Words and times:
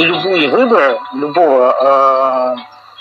И 0.00 0.04
любые 0.04 0.48
выборы 0.48 0.98
любого, 1.12 2.56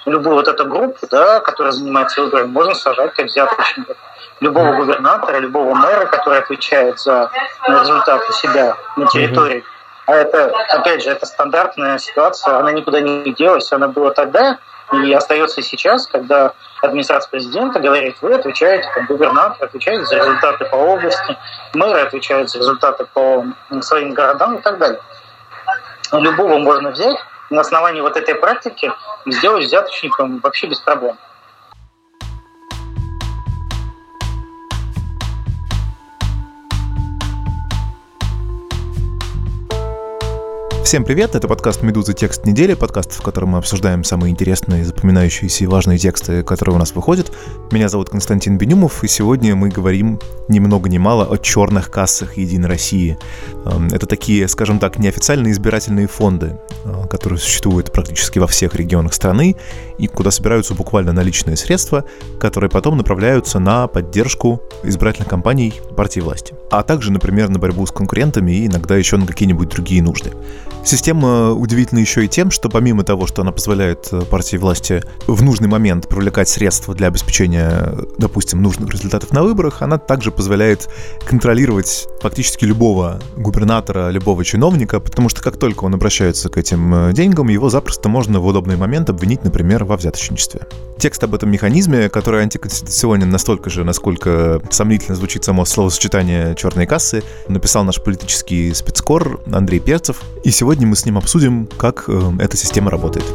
э, 0.06 0.10
любую 0.10 0.36
вот 0.36 0.50
эту 0.50 0.66
группу, 0.66 1.08
да, 1.10 1.40
которая 1.40 1.72
занимается 1.72 2.22
выборами, 2.22 2.48
можно 2.52 2.74
сажать 2.74 3.14
как 3.14 3.28
взяточников. 3.28 3.96
Любого 4.42 4.74
губернатора, 4.74 5.38
любого 5.38 5.74
мэра, 5.76 6.08
который 6.08 6.40
отвечает 6.40 7.00
за 7.00 7.32
результат 7.66 8.22
у 8.30 8.34
себя 8.34 8.76
на 8.98 9.08
территории. 9.08 9.64
А 10.08 10.16
это, 10.16 10.52
опять 10.72 11.02
же, 11.02 11.12
это 11.12 11.26
стандартная 11.26 11.98
ситуация, 12.00 12.58
она 12.58 12.74
никуда 12.74 13.00
не 13.00 13.32
делась, 13.34 13.72
она 13.72 13.88
была 13.88 14.12
тогда 14.12 14.58
и 14.92 15.14
остается 15.14 15.62
сейчас, 15.62 16.08
когда 16.08 16.52
администрация 16.82 17.30
президента 17.30 17.80
говорит, 17.80 18.18
вы 18.22 18.34
отвечаете, 18.34 18.90
как 18.94 19.08
губернатор 19.08 19.68
отвечает 19.68 20.06
за 20.08 20.16
результаты 20.16 20.66
по 20.66 20.76
области, 20.76 21.38
мэры 21.74 22.02
отвечают 22.02 22.50
за 22.50 22.58
результаты 22.58 23.06
по 23.14 23.46
своим 23.82 24.14
городам 24.14 24.56
и 24.56 24.62
так 24.62 24.80
далее. 24.80 25.00
Любого 26.12 26.58
можно 26.58 26.90
взять 26.90 27.18
на 27.52 27.62
основании 27.62 28.02
вот 28.02 28.18
этой 28.18 28.34
практики 28.34 28.92
сделать 29.28 29.66
взяточником 29.66 30.40
вообще 30.40 30.68
без 30.68 30.80
проблем. 30.80 31.16
Всем 40.84 41.06
привет, 41.06 41.36
это 41.36 41.48
подкаст 41.48 41.84
«Медуза. 41.84 42.14
Текст 42.14 42.48
недели», 42.48 42.74
подкаст, 42.74 43.20
в 43.20 43.22
котором 43.22 43.50
мы 43.50 43.60
обсуждаем 43.60 44.04
самые 44.04 44.32
интересные, 44.32 44.84
запоминающиеся 44.84 45.66
и 45.66 45.68
важные 45.68 46.00
тексты, 46.00 46.42
которые 46.42 46.76
у 46.76 46.80
нас 46.80 46.94
выходят. 46.94 47.32
Меня 47.72 47.88
зовут 47.88 48.10
Константин 48.10 48.58
Бенюмов, 48.58 49.04
и 49.04 49.08
сегодня 49.08 49.56
мы 49.56 49.70
говорим 49.70 50.20
ни 50.48 50.58
много 50.58 50.90
ни 50.90 50.98
мало 50.98 51.26
о 51.32 51.38
черных 51.38 51.92
кассах 51.92 52.36
Единой 52.36 52.68
России. 52.68 53.16
Эм, 53.66 53.90
это 53.92 54.08
такие, 54.08 54.48
скажем 54.48 54.80
так, 54.80 54.98
неофициальные 54.98 55.54
избирательные 55.54 56.08
фонды, 56.08 56.58
э, 56.84 57.08
которые 57.08 57.38
существуют 57.38 57.92
практически 57.92 58.40
во 58.40 58.48
всех 58.48 58.74
регионах 58.74 59.14
страны, 59.14 59.56
и 60.00 60.08
куда 60.08 60.32
собираются 60.32 60.74
буквально 60.74 61.14
наличные 61.14 61.56
средства, 61.58 62.06
которые 62.40 62.72
потом 62.72 62.98
направляются 62.98 63.60
на 63.60 63.86
поддержку 63.86 64.64
избирательных 64.82 65.30
кампаний 65.30 65.80
партии 65.96 66.22
власти, 66.22 66.56
а 66.72 66.82
также, 66.82 67.12
например, 67.12 67.50
на 67.50 67.60
борьбу 67.60 67.86
с 67.86 67.92
конкурентами 67.92 68.52
и 68.52 68.66
иногда 68.66 68.98
еще 68.98 69.18
на 69.18 69.28
какие-нибудь 69.28 69.70
другие 69.70 70.02
нужды. 70.02 70.32
Система 70.84 71.52
удивительна 71.52 72.00
еще 72.00 72.26
и 72.26 72.28
тем, 72.28 72.50
что 72.50 72.70
помимо 72.70 73.04
того, 73.04 73.28
что 73.28 73.42
она 73.42 73.52
позволяет 73.52 74.08
э, 74.12 74.22
партии 74.22 74.58
власти 74.58 75.04
в 75.28 75.44
нужный 75.44 75.68
момент 75.68 76.08
привлекать 76.08 76.50
средства 76.50 76.96
для 76.96 77.08
обеспечения, 77.08 77.59
допустим, 78.18 78.62
нужных 78.62 78.92
результатов 78.92 79.32
на 79.32 79.44
выборах, 79.44 79.82
она 79.82 79.98
также 79.98 80.32
позволяет 80.32 80.90
контролировать 81.26 82.08
фактически 82.22 82.66
любого 82.66 83.20
губернатора, 83.38 84.10
любого 84.10 84.44
чиновника, 84.46 85.00
потому 85.00 85.30
что 85.30 85.42
как 85.42 85.58
только 85.58 85.86
он 85.86 85.94
обращается 85.94 86.50
к 86.50 86.58
этим 86.58 86.94
э, 86.94 87.14
деньгам, 87.14 87.50
его 87.50 87.70
запросто 87.70 88.10
можно 88.10 88.40
в 88.40 88.46
удобный 88.46 88.78
момент 88.78 89.10
обвинить, 89.10 89.44
например, 89.44 89.84
во 89.84 89.98
взяточничестве. 89.98 90.62
Текст 90.98 91.24
об 91.24 91.34
этом 91.34 91.50
механизме, 91.50 92.10
который 92.10 92.42
антиконституционен 92.42 93.30
настолько 93.30 93.70
же, 93.70 93.84
насколько 93.84 94.62
сомнительно 94.70 95.16
звучит 95.16 95.44
само 95.44 95.66
словосочетание 95.66 96.56
«черной 96.56 96.86
кассы», 96.86 97.24
написал 97.48 97.84
наш 97.84 98.02
политический 98.04 98.74
спецкор 98.74 99.40
Андрей 99.52 99.80
Перцев. 99.80 100.22
И 100.44 100.52
сегодня 100.52 100.88
мы 100.88 100.96
с 100.96 101.06
ним 101.06 101.18
обсудим, 101.18 101.68
как 101.78 102.06
э, 102.08 102.32
эта 102.40 102.58
система 102.58 102.92
работает. 102.92 103.26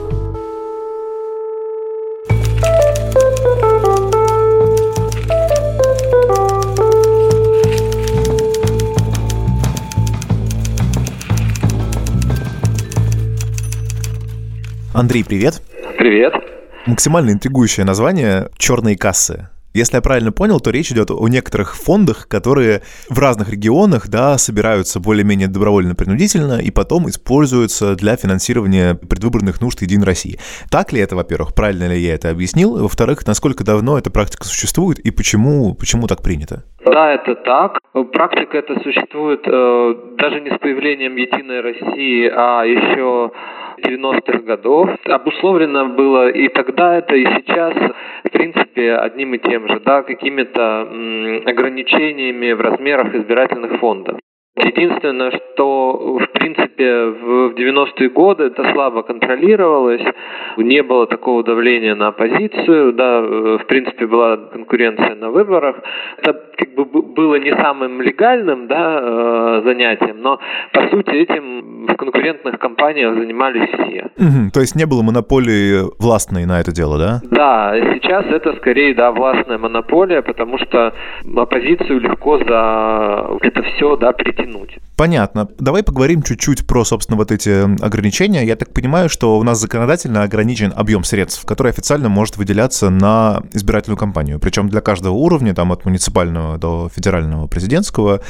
Андрей, 14.95 15.25
привет. 15.25 15.61
Привет. 15.99 16.35
Максимально 16.87 17.33
интригующее 17.33 17.85
название 17.85 18.49
«Черные 18.57 18.97
кассы». 18.97 19.49
Если 19.73 19.97
я 19.97 20.01
правильно 20.01 20.31
понял, 20.31 20.61
то 20.61 20.71
речь 20.71 20.93
идет 20.93 21.11
о 21.11 21.27
некоторых 21.27 21.75
фондах, 21.75 22.29
которые 22.29 22.83
в 23.09 23.19
разных 23.19 23.49
регионах 23.49 24.07
да, 24.07 24.39
собираются 24.39 25.01
более-менее 25.01 25.49
добровольно-принудительно 25.49 26.61
и 26.61 26.71
потом 26.71 27.11
используются 27.11 27.97
для 27.97 28.15
финансирования 28.15 28.95
предвыборных 28.95 29.61
нужд 29.61 29.83
Единой 29.83 30.07
России. 30.07 30.39
Так 30.71 30.93
ли 30.93 31.01
это, 31.01 31.17
во-первых, 31.17 31.55
правильно 31.55 31.89
ли 31.89 32.01
я 32.01 32.15
это 32.15 32.31
объяснил? 32.31 32.77
Во-вторых, 32.77 33.27
насколько 33.27 33.65
давно 33.65 33.99
эта 33.99 34.11
практика 34.11 34.45
существует 34.45 35.01
и 35.01 35.11
почему, 35.11 35.75
почему 35.75 36.07
так 36.07 36.23
принято? 36.23 36.63
Да, 36.85 37.13
это 37.13 37.35
так. 37.35 37.79
Практика 38.13 38.59
эта 38.59 38.79
существует 38.81 39.41
э, 39.47 39.95
даже 40.19 40.41
не 40.41 40.51
с 40.51 40.59
появлением 40.59 41.17
Единой 41.17 41.61
России, 41.61 42.31
а 42.35 42.63
еще 42.65 43.31
90-х 43.83 44.39
годов. 44.41 44.91
Обусловлено 45.07 45.87
было 45.87 46.29
и 46.29 46.49
тогда 46.49 46.97
это, 46.97 47.15
и 47.15 47.25
сейчас, 47.25 47.75
в 48.25 48.31
принципе, 48.31 48.95
одним 48.95 49.35
и 49.35 49.39
тем 49.39 49.69
же, 49.69 49.81
да, 49.81 50.03
какими-то 50.03 50.83
ограничениями 51.47 52.53
в 52.53 52.61
размерах 52.61 53.15
избирательных 53.15 53.81
фондов. 53.81 54.19
Единственное, 54.57 55.33
что, 55.33 56.19
в 56.21 56.33
принципе, 56.39 57.07
в 57.07 57.55
90-е 57.55 58.09
годы 58.11 58.45
это 58.45 58.73
слабо 58.73 59.03
контролировалось, 59.03 60.03
не 60.59 60.81
было 60.85 61.09
такого 61.09 61.43
давления 61.43 61.97
на 61.97 62.09
оппозицию, 62.09 62.93
да, 62.93 63.19
э, 63.19 63.59
в 63.61 63.67
принципе, 63.67 64.07
была 64.07 64.37
конкуренция 64.37 65.17
на 65.17 65.31
выборах. 65.31 65.77
Это 66.19 66.41
как 66.57 66.73
бы 66.77 66.85
было 66.85 67.35
не 67.35 67.51
самым 67.51 68.01
легальным 68.01 68.69
да, 68.69 69.01
э, 69.03 69.63
занятием, 69.65 70.21
но, 70.23 70.39
по 70.73 70.89
сути, 70.89 71.11
этим 71.11 71.87
в 71.87 71.97
конкурентных 71.97 72.61
компаниях 72.61 73.15
занимались 73.17 73.69
все. 73.71 74.11
Угу, 74.17 74.51
то 74.53 74.61
есть 74.61 74.77
не 74.77 74.87
было 74.87 75.03
монополии 75.03 75.83
властной 75.99 76.47
на 76.47 76.61
это 76.61 76.71
дело, 76.71 76.97
да? 76.97 77.21
Да, 77.29 77.75
сейчас 77.95 78.25
это 78.27 78.55
скорее, 78.59 78.95
да, 78.95 79.11
властная 79.11 79.59
монополия, 79.59 80.23
потому 80.23 80.59
что 80.59 80.95
оппозицию 81.37 81.99
легко 81.99 82.39
за 82.39 83.37
это 83.41 83.63
все, 83.65 83.97
да, 83.97 84.13
прийти 84.13 84.44
тянуть. 84.45 84.79
Понятно. 84.97 85.49
Давай 85.59 85.83
поговорим 85.83 86.23
чуть-чуть 86.23 86.67
про, 86.67 86.85
собственно, 86.85 87.17
вот 87.17 87.33
эти 87.33 87.63
ограничения. 87.83 88.45
Я 88.45 88.57
так 88.57 88.73
понимаю, 88.73 89.09
что 89.09 89.39
у 89.39 89.43
нас 89.43 89.59
законодательно 89.59 90.23
ограничен 90.23 90.73
объем 90.75 91.05
средств, 91.05 91.45
который 91.45 91.73
официально 91.73 92.09
может 92.09 92.37
выделяться 92.37 92.91
на 92.91 93.43
избирательную 93.53 93.99
кампанию. 93.99 94.39
Причем 94.39 94.69
для 94.69 94.81
каждого 94.81 95.15
уровня, 95.15 95.55
там 95.55 95.73
от 95.73 95.85
муниципального 95.85 96.59
до 96.59 96.91
федерального, 96.95 97.47
президентского, 97.47 98.21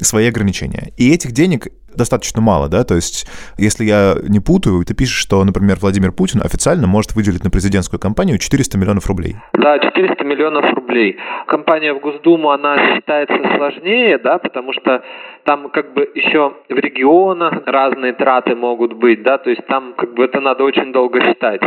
свои 0.00 0.26
ограничения. 0.26 0.92
И 0.96 1.10
этих 1.12 1.32
денег 1.32 1.68
достаточно 1.96 2.40
мало, 2.40 2.68
да, 2.68 2.84
то 2.84 2.94
есть 2.94 3.26
если 3.58 3.84
я 3.84 4.14
не 4.28 4.40
путаю, 4.40 4.84
ты 4.84 4.94
пишешь, 4.94 5.18
что, 5.18 5.42
например, 5.44 5.78
Владимир 5.80 6.12
Путин 6.12 6.40
официально 6.42 6.86
может 6.86 7.14
выделить 7.14 7.44
на 7.44 7.50
президентскую 7.50 8.00
кампанию 8.00 8.38
400 8.38 8.78
миллионов 8.78 9.06
рублей. 9.06 9.36
Да, 9.52 9.78
400 9.78 10.24
миллионов 10.24 10.72
рублей. 10.74 11.16
Компания 11.46 11.92
в 11.92 12.00
Госдуму, 12.00 12.50
она 12.50 12.76
считается 12.94 13.36
сложнее, 13.56 14.18
да, 14.18 14.38
потому 14.38 14.72
что 14.72 15.02
там 15.44 15.70
как 15.70 15.92
бы 15.94 16.10
еще 16.14 16.54
в 16.68 16.74
регионах 16.74 17.62
разные 17.66 18.12
траты 18.12 18.54
могут 18.54 18.94
быть, 18.94 19.22
да, 19.22 19.38
то 19.38 19.50
есть 19.50 19.66
там 19.66 19.94
как 19.96 20.14
бы 20.14 20.24
это 20.24 20.40
надо 20.40 20.64
очень 20.64 20.92
долго 20.92 21.20
считать. 21.20 21.60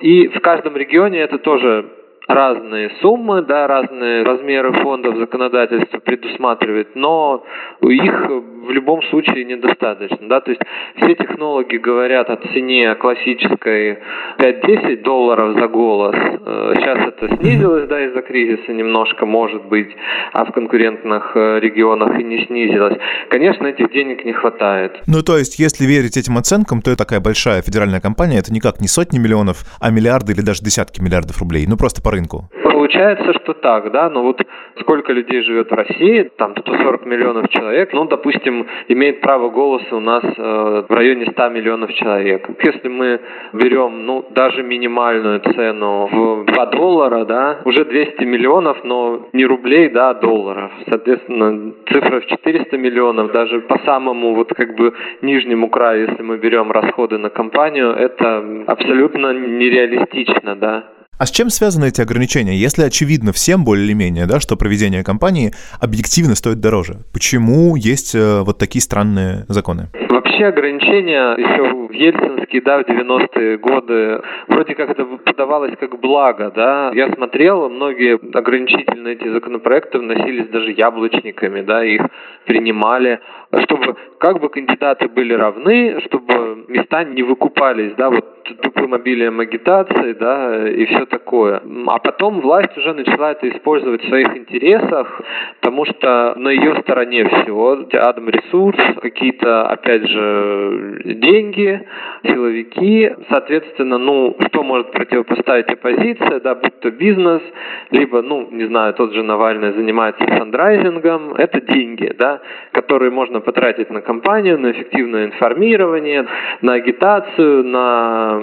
И 0.00 0.28
в 0.28 0.40
каждом 0.40 0.76
регионе 0.76 1.18
это 1.18 1.38
тоже 1.38 1.97
разные 2.28 2.90
суммы, 3.00 3.42
да, 3.42 3.66
разные 3.66 4.22
размеры 4.22 4.72
фондов 4.82 5.16
законодательства 5.16 5.98
предусматривает, 5.98 6.94
но 6.94 7.42
их 7.80 8.30
в 8.68 8.70
любом 8.70 9.02
случае 9.04 9.44
недостаточно. 9.44 10.28
Да? 10.28 10.40
То 10.40 10.50
есть 10.50 10.60
все 10.96 11.14
технологи 11.14 11.76
говорят 11.76 12.28
о 12.28 12.36
цене 12.52 12.94
классической 12.96 13.98
5-10 14.38 15.02
долларов 15.02 15.58
за 15.58 15.68
голос. 15.68 16.14
Э, 16.14 16.74
сейчас 16.76 16.98
это 17.08 17.36
снизилось 17.36 17.88
да, 17.88 18.04
из-за 18.06 18.20
кризиса 18.20 18.72
немножко, 18.72 19.24
может 19.24 19.64
быть, 19.64 19.88
а 20.34 20.44
в 20.44 20.52
конкурентных 20.52 21.32
э, 21.34 21.60
регионах 21.60 22.20
и 22.20 22.24
не 22.24 22.44
снизилось. 22.44 22.98
Конечно, 23.30 23.66
этих 23.66 23.90
денег 23.90 24.24
не 24.26 24.34
хватает. 24.34 25.00
Ну, 25.06 25.22
то 25.22 25.38
есть, 25.38 25.58
если 25.58 25.86
верить 25.86 26.18
этим 26.18 26.36
оценкам, 26.36 26.82
то 26.82 26.94
такая 26.94 27.20
большая 27.20 27.62
федеральная 27.62 28.00
компания, 28.00 28.38
это 28.38 28.52
никак 28.52 28.80
не 28.80 28.88
сотни 28.88 29.18
миллионов, 29.18 29.64
а 29.80 29.90
миллиарды 29.90 30.32
или 30.32 30.42
даже 30.42 30.62
десятки 30.62 31.00
миллиардов 31.00 31.38
рублей. 31.38 31.64
Ну, 31.66 31.78
просто 31.78 32.02
по 32.02 32.10
рынку. 32.18 32.44
Получается, 32.62 33.32
что 33.34 33.54
так, 33.54 33.90
да, 33.90 34.08
но 34.08 34.22
вот 34.22 34.40
сколько 34.80 35.12
людей 35.12 35.42
живет 35.42 35.70
в 35.70 35.74
России, 35.74 36.30
там 36.36 36.54
140 36.56 37.06
миллионов 37.06 37.48
человек, 37.48 37.92
ну, 37.92 38.04
допустим, 38.04 38.66
имеет 38.88 39.20
право 39.20 39.50
голоса 39.50 39.96
у 39.96 40.00
нас 40.00 40.22
э, 40.24 40.84
в 40.88 40.92
районе 40.92 41.26
100 41.32 41.48
миллионов 41.48 41.92
человек. 41.94 42.48
Если 42.62 42.88
мы 42.88 43.20
берем, 43.52 44.06
ну, 44.06 44.24
даже 44.30 44.62
минимальную 44.62 45.40
цену 45.40 46.08
в 46.10 46.44
2 46.44 46.66
доллара, 46.66 47.24
да, 47.24 47.58
уже 47.64 47.84
200 47.84 48.24
миллионов, 48.24 48.84
но 48.84 49.28
не 49.32 49.44
рублей, 49.44 49.88
да, 49.88 50.10
а 50.10 50.14
долларов. 50.14 50.70
Соответственно, 50.88 51.72
цифра 51.92 52.20
в 52.20 52.26
400 52.26 52.78
миллионов, 52.78 53.32
даже 53.32 53.60
по 53.60 53.78
самому 53.84 54.34
вот 54.34 54.54
как 54.54 54.76
бы 54.76 54.94
нижнему 55.22 55.68
краю, 55.68 56.08
если 56.08 56.22
мы 56.22 56.38
берем 56.38 56.70
расходы 56.70 57.18
на 57.18 57.30
компанию, 57.30 57.90
это 57.90 58.64
абсолютно 58.66 59.32
нереалистично, 59.32 60.54
да. 60.56 60.84
А 61.18 61.26
с 61.26 61.32
чем 61.32 61.50
связаны 61.50 61.86
эти 61.88 62.00
ограничения? 62.00 62.54
Если 62.54 62.84
очевидно 62.84 63.32
всем 63.32 63.64
более 63.64 63.84
или 63.86 63.92
менее, 63.92 64.26
да, 64.26 64.38
что 64.38 64.56
проведение 64.56 65.02
кампании 65.02 65.50
объективно 65.80 66.36
стоит 66.36 66.60
дороже, 66.60 66.98
почему 67.12 67.74
есть 67.74 68.14
э, 68.14 68.42
вот 68.42 68.58
такие 68.58 68.80
странные 68.80 69.44
законы? 69.48 69.88
Вообще 70.10 70.46
ограничения 70.46 71.34
еще 71.36 71.88
в 71.88 71.90
Ельцинские, 71.90 72.62
да, 72.62 72.78
в 72.78 72.82
90-е 72.82 73.58
годы, 73.58 74.20
вроде 74.46 74.76
как 74.76 74.90
это 74.90 75.04
подавалось 75.04 75.74
как 75.80 75.98
благо, 76.00 76.52
да. 76.54 76.92
Я 76.94 77.12
смотрел, 77.12 77.68
многие 77.68 78.20
ограничительные 78.36 79.14
эти 79.14 79.28
законопроекты 79.28 79.98
вносились 79.98 80.46
даже 80.50 80.70
яблочниками, 80.70 81.62
да, 81.62 81.84
их 81.84 82.02
принимали, 82.46 83.18
чтобы 83.64 83.96
как 84.20 84.40
бы 84.40 84.48
кандидаты 84.50 85.08
были 85.08 85.34
равны, 85.34 86.00
чтобы 86.06 86.64
места 86.68 87.02
не 87.02 87.24
выкупались, 87.24 87.94
да, 87.96 88.08
вот 88.08 88.37
тупым 88.54 88.94
обилием 88.94 89.40
агитации, 89.40 90.12
да, 90.14 90.68
и 90.68 90.84
все 90.86 91.06
такое. 91.06 91.62
А 91.86 91.98
потом 91.98 92.40
власть 92.40 92.76
уже 92.76 92.94
начала 92.94 93.32
это 93.32 93.48
использовать 93.48 94.02
в 94.04 94.08
своих 94.08 94.36
интересах, 94.36 95.20
потому 95.60 95.84
что 95.84 96.34
на 96.36 96.48
ее 96.48 96.76
стороне 96.82 97.24
всего. 97.28 97.78
Адам 97.92 98.28
ресурс, 98.28 98.78
какие-то, 99.00 99.66
опять 99.68 100.06
же, 100.08 101.02
деньги, 101.04 101.86
силовики, 102.24 103.10
соответственно, 103.28 103.98
ну, 103.98 104.36
что 104.48 104.62
может 104.62 104.90
противопоставить 104.92 105.70
оппозиция, 105.70 106.40
да, 106.40 106.54
будь 106.54 106.80
то 106.80 106.90
бизнес, 106.90 107.42
либо, 107.90 108.22
ну, 108.22 108.48
не 108.50 108.64
знаю, 108.66 108.94
тот 108.94 109.12
же 109.12 109.22
Навальный 109.22 109.72
занимается 109.72 110.24
фандрайзингом, 110.26 111.34
это 111.34 111.60
деньги, 111.60 112.14
да, 112.18 112.40
которые 112.72 113.10
можно 113.10 113.40
потратить 113.40 113.90
на 113.90 114.00
компанию, 114.00 114.58
на 114.58 114.70
эффективное 114.72 115.26
информирование, 115.26 116.26
на 116.62 116.74
агитацию, 116.74 117.64
на 117.64 118.37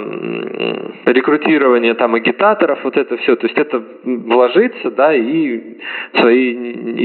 рекрутирование 1.05 1.93
там 1.93 2.15
агитаторов, 2.15 2.83
вот 2.83 2.97
это 2.97 3.17
все, 3.17 3.35
то 3.35 3.47
есть 3.47 3.57
это 3.57 3.81
вложиться, 4.03 4.91
да, 4.91 5.13
и 5.13 5.77
свои 6.15 6.53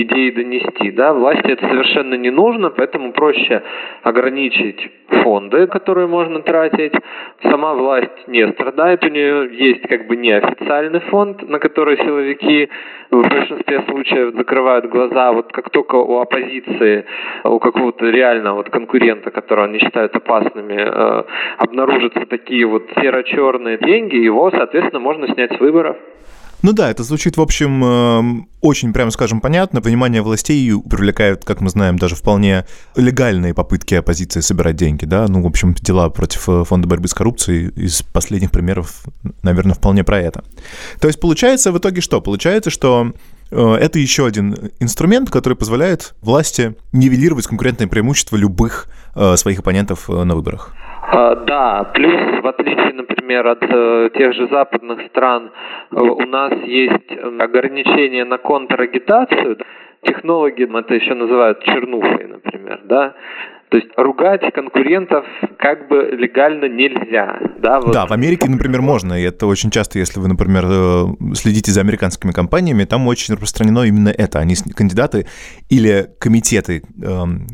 идеи 0.02 0.30
донести, 0.30 0.90
да, 0.90 1.12
власти 1.12 1.50
это 1.50 1.66
совершенно 1.68 2.14
не 2.14 2.30
нужно, 2.30 2.70
поэтому 2.70 3.12
проще 3.12 3.62
ограничить 4.02 4.90
фонды, 5.22 5.66
которые 5.66 6.06
можно 6.06 6.42
тратить, 6.42 6.92
сама 7.42 7.74
власть 7.74 8.28
не 8.28 8.46
страдает, 8.52 9.04
у 9.04 9.08
нее 9.08 9.48
есть 9.52 9.82
как 9.82 10.06
бы 10.06 10.16
неофициальный 10.16 11.00
фонд, 11.00 11.48
на 11.48 11.58
который 11.58 11.96
силовики 11.96 12.68
в 13.10 13.22
большинстве 13.22 13.82
случаев 13.88 14.34
закрывают 14.34 14.86
глаза, 14.86 15.32
вот 15.32 15.52
как 15.52 15.70
только 15.70 15.96
у 15.96 16.18
оппозиции, 16.18 17.04
у 17.44 17.58
какого-то 17.58 18.06
реального 18.06 18.56
вот 18.56 18.70
конкурента, 18.70 19.30
которого 19.30 19.66
они 19.66 19.78
считают 19.78 20.14
опасными, 20.14 20.80
э, 20.80 21.22
обнаружатся 21.58 22.26
такие 22.26 22.66
вот 22.66 22.79
серо-черные 23.00 23.78
деньги, 23.78 24.16
его, 24.16 24.50
соответственно, 24.50 25.00
можно 25.00 25.26
снять 25.32 25.52
с 25.56 25.60
выборов. 25.60 25.96
Ну 26.62 26.74
да, 26.74 26.90
это 26.90 27.02
звучит, 27.04 27.38
в 27.38 27.40
общем, 27.40 27.82
эм, 27.82 28.48
очень, 28.60 28.92
прямо 28.92 29.10
скажем, 29.10 29.40
понятно. 29.40 29.80
Понимание 29.80 30.20
властей 30.20 30.70
привлекают, 30.78 31.42
как 31.44 31.62
мы 31.62 31.70
знаем, 31.70 31.98
даже 31.98 32.16
вполне 32.16 32.66
легальные 32.96 33.54
попытки 33.54 33.94
оппозиции 33.94 34.40
собирать 34.40 34.76
деньги, 34.76 35.06
да. 35.06 35.26
Ну, 35.26 35.42
в 35.42 35.46
общем, 35.46 35.72
дела 35.72 36.10
против 36.10 36.48
э, 36.50 36.64
Фонда 36.64 36.86
борьбы 36.86 37.08
с 37.08 37.14
коррупцией 37.14 37.70
из 37.76 38.02
последних 38.02 38.50
примеров, 38.50 39.04
наверное, 39.42 39.74
вполне 39.74 40.04
про 40.04 40.20
это. 40.20 40.44
То 41.00 41.08
есть 41.08 41.18
получается 41.18 41.72
в 41.72 41.78
итоге 41.78 42.02
что? 42.02 42.20
Получается, 42.20 42.68
что 42.68 43.12
э, 43.50 43.74
это 43.80 43.98
еще 43.98 44.26
один 44.26 44.70
инструмент, 44.80 45.30
который 45.30 45.54
позволяет 45.54 46.14
власти 46.20 46.74
нивелировать 46.92 47.46
конкурентное 47.46 47.88
преимущество 47.88 48.36
любых 48.36 48.88
э, 49.14 49.36
своих 49.36 49.60
оппонентов 49.60 50.10
на 50.10 50.34
выборах. 50.34 50.74
А, 51.12 51.34
да, 51.34 51.84
плюс 51.92 52.42
в 52.42 52.46
отличие, 52.46 52.92
например, 52.92 53.46
от 53.46 53.62
э, 53.62 54.10
тех 54.16 54.32
же 54.32 54.48
западных 54.48 55.00
стран, 55.08 55.50
э, 55.90 55.96
у 55.96 56.26
нас 56.26 56.52
есть 56.64 57.10
э, 57.10 57.38
ограничения 57.38 58.24
на 58.24 58.38
контрагитацию. 58.38 59.58
Технологи 60.02 60.64
это 60.78 60.94
еще 60.94 61.14
называют 61.14 61.62
чернухой, 61.64 62.26
например, 62.28 62.80
да. 62.84 63.14
То 63.70 63.76
есть 63.76 63.88
ругать 63.96 64.40
конкурентов 64.52 65.24
как 65.58 65.88
бы 65.88 66.10
легально 66.12 66.66
нельзя. 66.66 67.38
Да, 67.58 67.80
вот. 67.80 67.92
да, 67.92 68.06
в 68.06 68.12
Америке, 68.12 68.48
например, 68.48 68.80
можно. 68.80 69.14
И 69.14 69.22
это 69.24 69.46
очень 69.46 69.70
часто, 69.70 69.98
если 69.98 70.20
вы, 70.20 70.28
например, 70.28 70.64
следите 71.34 71.70
за 71.70 71.80
американскими 71.80 72.32
компаниями, 72.32 72.84
там 72.84 73.06
очень 73.06 73.34
распространено 73.34 73.82
именно 73.82 74.08
это. 74.08 74.38
Они 74.38 74.54
кандидаты 74.74 75.26
или 75.68 76.08
комитеты 76.18 76.82
эм, 77.02 77.46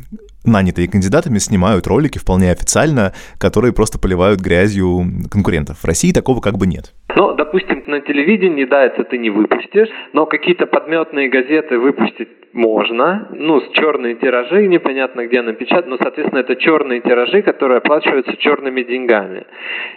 нанятые 0.47 0.89
кандидатами 0.89 1.39
снимают 1.39 1.87
ролики 1.87 2.19
вполне 2.19 2.51
официально, 2.51 3.13
которые 3.39 3.73
просто 3.73 3.99
поливают 3.99 4.41
грязью 4.41 5.07
конкурентов. 5.31 5.79
В 5.79 5.85
России 5.85 6.13
такого 6.13 6.41
как 6.41 6.57
бы 6.57 6.67
нет. 6.67 6.95
Ну, 7.15 7.35
допустим, 7.35 7.83
на 7.87 8.01
телевидении, 8.01 8.65
да, 8.65 8.85
это 8.85 9.05
ты 9.05 9.19
не 9.19 9.31
выпустишь, 9.31 9.89
но 10.13 10.27
какие-то 10.27 10.67
подметные 10.67 11.29
газеты 11.29 11.79
выпустить 11.79 12.29
можно. 12.57 13.29
Ну, 13.33 13.61
с 13.61 13.69
черные 13.73 14.15
тиражи, 14.15 14.67
непонятно 14.67 15.27
где 15.27 15.43
напечатать, 15.43 15.87
но, 15.87 15.99
соответственно, 15.99 16.41
это 16.41 16.57
черные 16.57 17.01
тиражи, 17.01 17.43
которые 17.43 17.79
оплачиваются 17.79 18.37
черными 18.39 18.83
деньгами. 18.83 19.45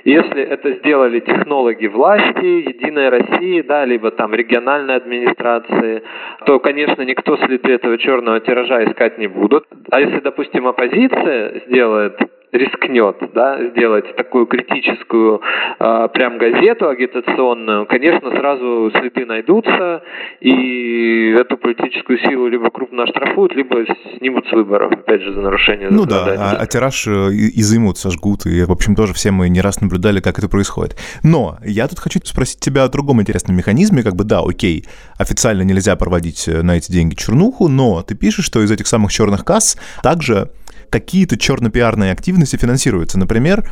Если 0.03 0.41
это 0.43 0.73
сделали 0.73 1.19
технологи 1.21 1.87
власти, 1.87 2.45
Единая 2.45 3.09
Россия, 3.09 3.63
да, 3.63 3.85
либо 3.85 4.11
там 4.11 4.33
региональной 4.33 4.95
администрации, 4.95 6.03
то, 6.45 6.59
конечно, 6.59 7.01
никто 7.01 7.37
следы 7.37 7.71
этого 7.71 7.97
черного 7.97 8.39
тиража 8.41 8.83
искать 8.83 9.17
не 9.17 9.27
будут. 9.27 9.65
А 9.89 9.99
если, 9.99 10.19
допустим, 10.19 10.67
оппозиция 10.67 11.61
сделает 11.67 12.19
рискнет 12.51 13.17
да, 13.33 13.69
сделать 13.69 14.15
такую 14.15 14.47
критическую 14.47 15.41
э, 15.79 16.07
прям 16.13 16.37
газету 16.37 16.89
агитационную, 16.89 17.85
конечно, 17.85 18.31
сразу 18.31 18.91
следы 18.91 19.25
найдутся, 19.25 20.01
и 20.39 21.35
эту 21.39 21.57
политическую 21.57 22.19
силу 22.19 22.47
либо 22.47 22.69
крупно 22.71 23.03
оштрафуют, 23.03 23.55
либо 23.55 23.85
снимут 24.17 24.47
с 24.47 24.51
выборов, 24.51 24.91
опять 24.91 25.21
же, 25.21 25.33
за 25.33 25.41
нарушение 25.41 25.89
Ну 25.91 26.05
да, 26.05 26.25
а, 26.37 26.57
а 26.59 26.65
тираж 26.65 27.07
э, 27.07 27.11
изымут, 27.11 27.97
сожгут, 27.97 28.45
и, 28.45 28.63
в 28.63 28.71
общем, 28.71 28.95
тоже 28.95 29.13
все 29.13 29.31
мы 29.31 29.49
не 29.49 29.61
раз 29.61 29.81
наблюдали, 29.81 30.19
как 30.19 30.39
это 30.39 30.49
происходит. 30.49 30.97
Но 31.23 31.57
я 31.63 31.87
тут 31.87 31.99
хочу 31.99 32.19
спросить 32.23 32.59
тебя 32.59 32.83
о 32.83 32.89
другом 32.89 33.21
интересном 33.21 33.55
механизме, 33.55 34.03
как 34.03 34.15
бы, 34.15 34.23
да, 34.23 34.39
окей, 34.39 34.85
официально 35.17 35.61
нельзя 35.61 35.95
проводить 35.95 36.47
э, 36.47 36.61
на 36.63 36.77
эти 36.77 36.91
деньги 36.91 37.15
чернуху, 37.15 37.67
но 37.67 38.01
ты 38.01 38.15
пишешь, 38.15 38.45
что 38.45 38.61
из 38.61 38.71
этих 38.71 38.87
самых 38.87 39.11
черных 39.11 39.45
касс 39.45 39.77
также 40.01 40.49
какие-то 40.89 41.37
черно-пиарные 41.37 42.11
активности 42.11 42.55
финансируются. 42.55 43.19
Например, 43.19 43.63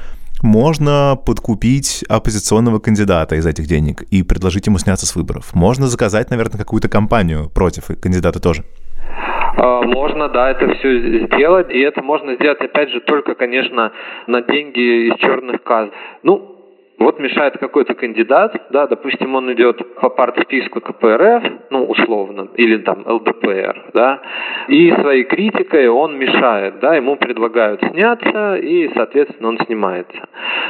можно 0.41 1.17
подкупить 1.25 2.03
оппозиционного 2.09 2.79
кандидата 2.79 3.35
из 3.35 3.45
этих 3.45 3.65
денег 3.65 4.03
и 4.03 4.23
предложить 4.23 4.67
ему 4.67 4.77
сняться 4.77 5.05
с 5.05 5.15
выборов. 5.15 5.53
Можно 5.53 5.87
заказать, 5.87 6.29
наверное, 6.29 6.57
какую-то 6.57 6.89
кампанию 6.89 7.49
против 7.49 7.87
кандидата 7.99 8.39
тоже. 8.39 8.63
А, 9.57 9.81
можно, 9.81 10.29
да, 10.29 10.51
это 10.51 10.71
все 10.75 11.25
сделать, 11.25 11.71
и 11.71 11.79
это 11.79 12.03
можно 12.03 12.35
сделать, 12.35 12.59
опять 12.61 12.89
же, 12.91 12.99
только, 13.01 13.33
конечно, 13.33 13.91
на 14.27 14.41
деньги 14.41 15.09
из 15.09 15.19
черных 15.19 15.63
касс. 15.63 15.89
Ну, 16.21 16.56
вот 16.99 17.19
мешает 17.19 17.57
какой-то 17.57 17.93
кандидат, 17.93 18.55
да, 18.71 18.87
допустим, 18.87 19.35
он 19.35 19.51
идет 19.53 19.95
по 19.95 20.09
партсписку 20.09 20.81
КПРФ, 20.81 21.43
ну, 21.69 21.85
условно, 21.85 22.49
или 22.55 22.77
там 22.77 23.03
ЛДПР, 23.05 23.91
да, 23.93 24.21
и 24.67 24.91
своей 24.91 25.23
критикой 25.23 25.87
он 25.89 26.17
мешает, 26.17 26.79
да, 26.79 26.95
ему 26.95 27.15
предлагают 27.17 27.81
сняться, 27.81 28.55
и, 28.55 28.89
соответственно, 28.95 29.49
он 29.49 29.59
снимается. 29.59 30.27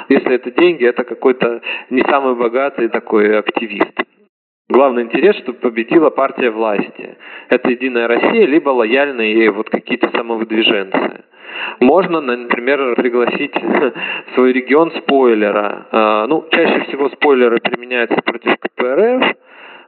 Если 0.10 0.36
это 0.36 0.51
деньги, 0.51 0.86
это 0.86 1.03
какой-то 1.03 1.62
не 1.89 2.01
самый 2.03 2.36
богатый 2.36 2.89
такой 2.89 3.38
активист. 3.38 3.98
Главный 4.69 5.03
интерес, 5.03 5.38
чтобы 5.38 5.60
победила 5.60 6.10
партия 6.10 6.51
власти. 6.51 7.17
Это 7.48 7.69
«Единая 7.69 8.07
Россия», 8.10 8.46
либо 8.46 8.69
лояльные 8.69 9.50
вот 9.50 9.69
какие-то 9.69 10.10
самовыдвиженцы. 10.10 11.24
Можно, 11.80 12.22
например, 12.22 12.96
пригласить 12.96 13.56
в 13.56 13.94
свой 14.36 14.54
регион 14.54 14.92
спойлера. 14.92 15.88
А, 15.92 16.28
ну, 16.28 16.46
чаще 16.52 16.82
всего 16.88 17.10
спойлеры 17.10 17.60
применяются 17.60 18.22
против 18.22 18.58
КПРФ, 18.60 19.36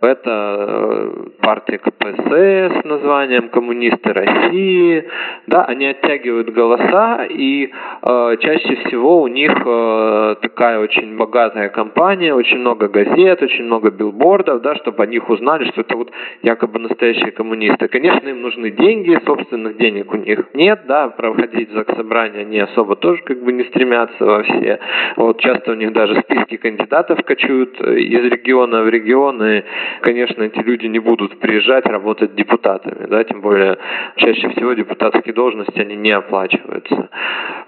это 0.02 0.30
э, 0.30 1.12
партия 1.42 1.78
КПСС 1.78 2.82
с 2.82 2.84
названием 2.84 3.50
«Коммунисты 3.50 4.14
России». 4.14 5.06
Да, 5.48 5.66
они 5.66 5.88
оттягивают 5.88 6.50
голоса, 6.54 7.26
и 7.30 7.66
э, 7.68 8.38
чаще 8.40 8.76
всего 8.86 9.22
у 9.22 9.28
них 9.28 9.52
э, 9.66 10.36
такая 10.42 10.80
очень 10.80 11.18
богатая 11.18 11.70
компания, 11.70 12.34
очень 12.34 12.60
много 12.60 12.88
газет, 12.88 13.42
очень 13.42 13.66
много 13.66 13.90
билбордов, 13.92 14.62
да, 14.62 14.76
чтобы 14.76 15.04
о 15.04 15.08
них 15.08 15.30
узнали, 15.30 15.66
что 15.72 15.82
это 15.82 15.96
вот 15.96 16.12
якобы 16.44 16.80
настоящие 16.80 17.32
коммунисты. 17.32 17.88
Конечно, 17.88 18.28
им 18.28 18.42
нужны 18.42 18.72
деньги, 18.72 19.20
собственных 19.26 19.78
денег 19.78 20.14
у 20.14 20.18
них 20.18 20.46
нет, 20.54 20.82
да, 20.88 21.10
проходить 21.10 21.72
за 21.72 21.86
собрания 21.96 22.40
они 22.50 22.60
особо 22.60 22.96
тоже 22.96 23.22
как 23.24 23.42
бы 23.44 23.52
не 23.52 23.64
стремятся 23.66 24.26
во 24.26 24.44
все. 24.44 24.80
Вот 25.18 25.40
часто 25.40 25.72
у 25.72 25.76
них 25.76 25.94
даже 25.94 26.20
списки 26.22 26.58
кандидатов 26.58 27.24
качают 27.24 27.80
из 27.80 28.24
региона 28.32 28.84
в 28.84 28.90
регионы, 28.90 29.64
конечно, 30.02 30.44
эти 30.44 30.60
люди 30.60 30.88
не 30.88 31.00
будут 31.00 31.40
приезжать 31.40 31.86
работать 31.86 32.36
депутатами, 32.36 33.08
да, 33.08 33.24
тем 33.24 33.42
более 33.42 33.78
чаще 34.18 34.50
всего 34.50 34.74
депутатские 34.74 35.34
должности, 35.34 35.80
они 35.80 35.96
не 35.96 36.12
оплачиваются. 36.12 37.10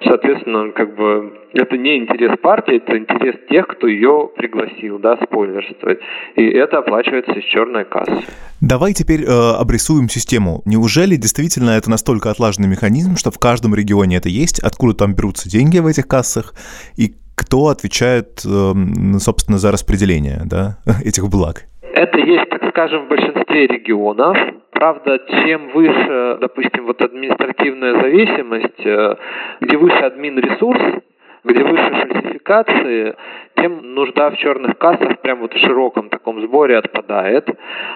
Соответственно, 0.04 0.72
как 0.72 0.96
бы 0.96 1.34
это 1.54 1.78
не 1.78 1.98
интерес 1.98 2.38
партии, 2.42 2.78
это 2.78 2.98
интерес 2.98 3.36
тех, 3.50 3.68
кто 3.68 3.88
ее 3.88 4.30
пригласил, 4.36 5.00
да, 5.00 5.18
спойлерствовать. 5.24 6.00
И 6.36 6.44
это 6.44 6.80
оплачивается 6.80 7.34
из 7.34 7.44
черной 7.46 7.86
кассы. 7.86 8.24
Давай 8.62 8.94
теперь 8.94 9.24
э, 9.24 9.28
обрисуем 9.28 10.10
систему. 10.10 10.62
Неужели 10.66 11.16
действительно 11.16 11.72
это 11.72 11.90
настолько 11.90 12.30
отлаженный 12.32 12.70
механизм, 12.70 13.16
что 13.16 13.32
в 13.32 13.40
каждом 13.40 13.76
регионе 13.76 14.18
это 14.18 14.30
есть? 14.30 14.60
Откуда 14.60 14.94
там 14.94 15.14
берутся 15.14 15.50
деньги 15.50 15.80
в 15.80 15.88
этих 15.88 16.08
кассах? 16.08 16.54
И 16.96 17.16
кто 17.36 17.68
отвечает, 17.68 18.42
э, 18.46 18.74
собственно, 19.20 19.58
за 19.58 19.72
распределение 19.72 20.42
да, 20.46 20.78
этих 21.04 21.28
благ? 21.30 21.68
Это 22.02 22.18
есть, 22.20 22.50
так 22.50 22.68
скажем, 22.70 23.06
в 23.06 23.10
большинстве 23.10 23.68
регионов. 23.68 24.36
Правда, 24.72 25.20
чем 25.28 25.70
выше, 25.70 26.38
допустим, 26.42 26.88
вот 26.88 27.00
административная 27.00 27.94
зависимость, 28.02 28.84
э, 28.84 29.16
где 29.60 29.78
выше 29.78 29.98
админ 29.98 30.40
ресурс, 30.40 30.82
где 31.44 31.64
выше 31.64 31.92
фальсификации, 31.92 33.16
тем 33.56 33.94
нужда 33.94 34.32
в 34.32 34.38
черных 34.38 34.80
кассах 34.80 35.20
прям 35.20 35.42
вот 35.42 35.54
в 35.54 35.60
широком 35.60 36.10
таком 36.10 36.42
сборе 36.42 36.80
отпадает, 36.80 37.48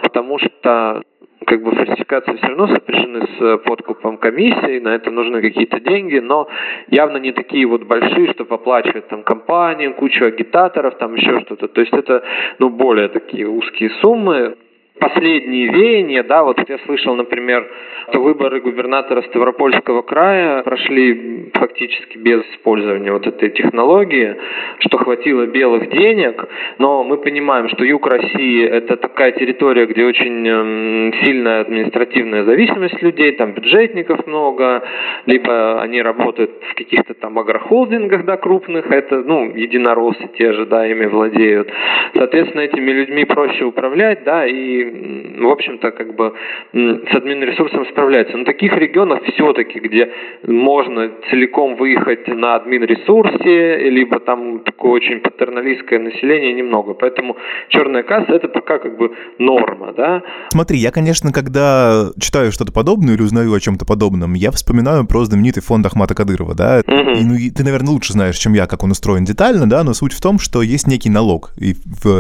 потому 0.04 0.38
что 0.38 1.02
как 1.46 1.62
бы 1.62 1.72
фальсификации 1.72 2.36
все 2.36 2.48
равно 2.48 2.68
сопряжены 2.68 3.28
с 3.38 3.58
подкупом 3.60 4.18
комиссии, 4.18 4.80
на 4.80 4.96
это 4.96 5.12
нужны 5.12 5.42
какие-то 5.42 5.80
деньги, 5.80 6.20
но 6.20 6.48
явно 6.90 7.18
не 7.18 7.32
такие 7.32 7.66
вот 7.66 7.84
большие, 7.84 8.34
чтобы 8.34 8.56
оплачивать 8.56 9.08
там 9.08 9.24
компании, 9.24 9.88
кучу 9.90 10.25
агитаторов, 10.25 10.98
там 10.98 11.16
еще 11.16 11.40
что-то. 11.42 11.68
То 11.68 11.82
есть 11.82 11.94
это, 11.94 12.24
ну, 12.60 12.70
более 12.70 13.08
такие 13.08 13.48
узкие 13.48 13.90
суммы 14.02 14.56
последние 15.00 15.68
веяния, 15.68 16.24
да, 16.24 16.44
вот 16.44 16.58
я 16.68 16.78
слышал, 16.80 17.16
например, 17.16 17.70
выборы 18.14 18.62
губернатора 18.62 19.22
Ставропольского 19.24 20.02
края 20.02 20.64
прошли 20.64 21.52
фактически 21.54 22.18
без 22.18 22.42
использования 22.54 23.12
вот 23.12 23.28
этой 23.28 23.50
технологии, 23.50 24.36
что 24.80 24.98
хватило 24.98 25.46
белых 25.46 25.90
денег, 25.90 26.46
но 26.78 27.04
мы 27.04 27.18
понимаем, 27.18 27.70
что 27.70 27.84
юг 27.84 28.08
России 28.08 28.66
это 28.66 28.96
такая 28.98 29.32
территория, 29.32 29.86
где 29.86 30.06
очень 30.06 30.48
эм, 30.48 31.14
сильная 31.24 31.62
административная 31.62 32.44
зависимость 32.44 33.02
людей, 33.02 33.34
там 33.34 33.54
бюджетников 33.54 34.25
много, 34.28 34.84
либо 35.25 35.82
они 35.82 36.02
работают 36.02 36.52
в 36.72 36.75
каких-то 36.75 37.14
там 37.16 37.38
агрохолдингах, 37.40 38.25
да, 38.25 38.38
крупных, 38.38 38.92
это, 38.92 39.24
ну, 39.24 39.56
единороссы 39.56 40.30
те 40.38 40.54
же, 40.54 40.66
да, 40.66 40.88
ими 40.88 41.06
владеют. 41.06 41.70
Соответственно, 42.14 42.62
этими 42.62 42.92
людьми 42.92 43.25
проще 43.25 43.66
управлять, 43.66 44.24
да, 44.24 44.46
и 44.46 44.85
в 44.92 45.50
общем-то, 45.50 45.92
как 45.92 46.15
бы 46.15 46.34
с 46.74 47.15
админ-ресурсом 47.15 47.86
справляется. 47.92 48.38
Но 48.38 48.46
таких 48.46 48.74
регионов 48.74 49.24
все-таки, 49.34 49.80
где 49.80 50.10
можно 50.48 51.12
целиком 51.30 51.75
выехать 51.75 52.27
на 52.27 52.56
админ-ресурсе, 52.56 53.89
либо 53.89 54.20
там 54.20 54.60
такое 54.60 54.92
очень 54.92 55.20
патерналистское 55.20 56.00
население, 56.00 56.54
немного. 56.54 56.94
Поэтому 56.94 57.38
черная 57.70 58.04
касса 58.04 58.34
это 58.34 58.48
пока 58.48 58.80
как 58.80 58.98
бы 58.98 59.12
норма, 59.39 59.94
да. 59.94 60.22
Смотри, 60.50 60.77
я, 60.77 60.92
конечно, 60.92 61.32
когда 61.32 62.12
читаю 62.20 62.51
что-то 62.51 62.72
подобное 62.72 63.15
или 63.15 63.22
узнаю 63.22 63.54
о 63.54 63.60
чем-то 63.60 63.86
подобном, 63.86 64.34
я 64.34 64.51
вспоминаю 64.51 65.06
про 65.08 65.25
знаменитый 65.25 65.63
фонд 65.63 65.86
Ахмата 65.86 66.15
Кадырова, 66.15 66.56
да. 66.56 66.82
Угу. 66.88 67.12
И, 67.12 67.24
ну, 67.24 67.36
и 67.36 67.50
ты, 67.50 67.63
наверное, 67.63 67.92
лучше 67.92 68.13
знаешь, 68.13 68.38
чем 68.38 68.54
я, 68.54 68.68
как 68.68 68.84
он 68.84 68.92
устроен 68.92 69.25
детально, 69.25 69.70
да, 69.70 69.84
но 69.84 69.94
суть 69.94 70.13
в 70.13 70.22
том, 70.22 70.39
что 70.39 70.62
есть 70.62 70.88
некий 70.88 71.10
налог, 71.10 71.51
и 71.58 71.75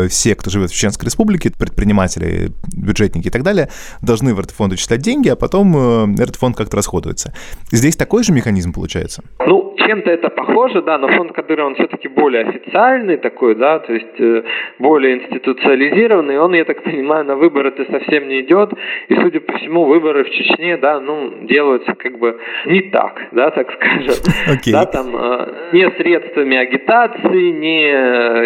все, 0.09 0.35
кто 0.35 0.49
живет 0.49 0.71
в 0.71 0.75
Чеченской 0.75 1.05
Республике, 1.05 1.51
предприниматели, 1.57 2.51
бюджетники 2.73 3.27
и 3.27 3.31
так 3.31 3.43
далее, 3.43 3.69
должны 4.01 4.33
в 4.33 4.39
этот 4.39 4.51
фонд 4.51 4.73
учислять 4.73 5.01
деньги, 5.01 5.29
а 5.29 5.35
потом 5.35 5.75
э, 5.75 6.21
этот 6.21 6.35
фонд 6.35 6.55
как-то 6.55 6.77
расходуется. 6.77 7.33
Здесь 7.71 7.95
такой 7.95 8.23
же 8.23 8.31
механизм 8.31 8.73
получается? 8.73 9.23
Ну, 9.45 9.64
чем-то 9.77 10.11
это 10.11 10.29
похоже, 10.29 10.81
да, 10.81 10.97
но 10.97 11.07
фонд 11.07 11.33
Кадырова, 11.33 11.67
он 11.67 11.75
все-таки 11.75 12.07
более 12.07 12.43
официальный 12.43 13.17
такой, 13.17 13.55
да, 13.55 13.79
то 13.79 13.93
есть 13.93 14.19
э, 14.19 14.43
более 14.79 15.17
институциализированный, 15.17 16.39
он, 16.39 16.53
я 16.53 16.65
так 16.65 16.83
понимаю, 16.83 17.25
на 17.25 17.35
выборы-то 17.35 17.85
совсем 17.91 18.27
не 18.27 18.41
идет, 18.41 18.71
и, 19.07 19.15
судя 19.15 19.39
по 19.39 19.57
всему, 19.57 19.85
выборы 19.85 20.23
в 20.23 20.29
Чечне, 20.29 20.77
да, 20.77 20.99
ну, 20.99 21.31
делаются 21.41 21.93
как 21.95 22.17
бы 22.19 22.37
не 22.65 22.81
так, 22.91 23.21
да, 23.31 23.51
так 23.51 23.71
скажем. 23.73 24.15
Okay. 24.45 24.71
Да, 24.71 24.85
там 24.85 25.15
э, 25.15 25.71
не 25.73 25.89
средствами 25.91 26.55
агитации, 26.55 27.51
не 27.51 27.89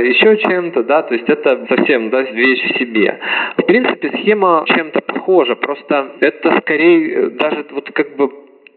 еще 0.09 0.37
чем-то, 0.37 0.83
да, 0.83 1.03
то 1.03 1.13
есть 1.13 1.29
это 1.29 1.65
совсем, 1.67 2.09
да, 2.09 2.21
вещь 2.21 2.63
в 2.63 2.77
себе. 2.77 3.19
В 3.57 3.63
принципе, 3.63 3.99
принципе, 3.99 4.17
схема 4.17 4.63
чем-то 4.67 5.01
похожа, 5.01 5.55
просто 5.55 6.13
это 6.19 6.59
скорее 6.61 7.13
э, 7.13 7.29
даже 7.31 7.65
вот 7.71 7.91
как 7.91 8.15
бы 8.15 8.29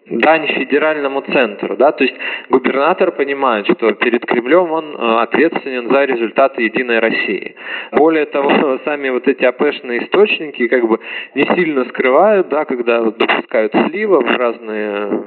дань 0.06 0.46
федеральному 0.48 1.22
центру, 1.22 1.76
да, 1.76 1.92
то 1.92 2.04
есть 2.04 2.16
губернатор 2.50 3.12
понимает, 3.12 3.66
что 3.66 3.92
перед 3.92 4.26
Кремлем 4.26 4.72
он 4.72 4.96
э, 4.96 5.22
ответственен 5.22 5.90
за 5.90 6.04
результаты 6.04 6.62
Единой 6.62 6.98
России. 6.98 7.54
Более 7.92 8.26
того, 8.26 8.78
сами 8.84 9.10
вот 9.10 9.28
эти 9.28 9.44
АПшные 9.44 10.04
источники 10.04 10.66
как 10.68 10.86
бы 10.88 10.98
не 11.34 11.44
сильно 11.54 11.84
скрывают, 11.84 12.48
да, 12.48 12.64
когда 12.64 13.00
допускают 13.02 13.72
сливы 13.72 14.20
в 14.20 14.36
разные 14.36 15.24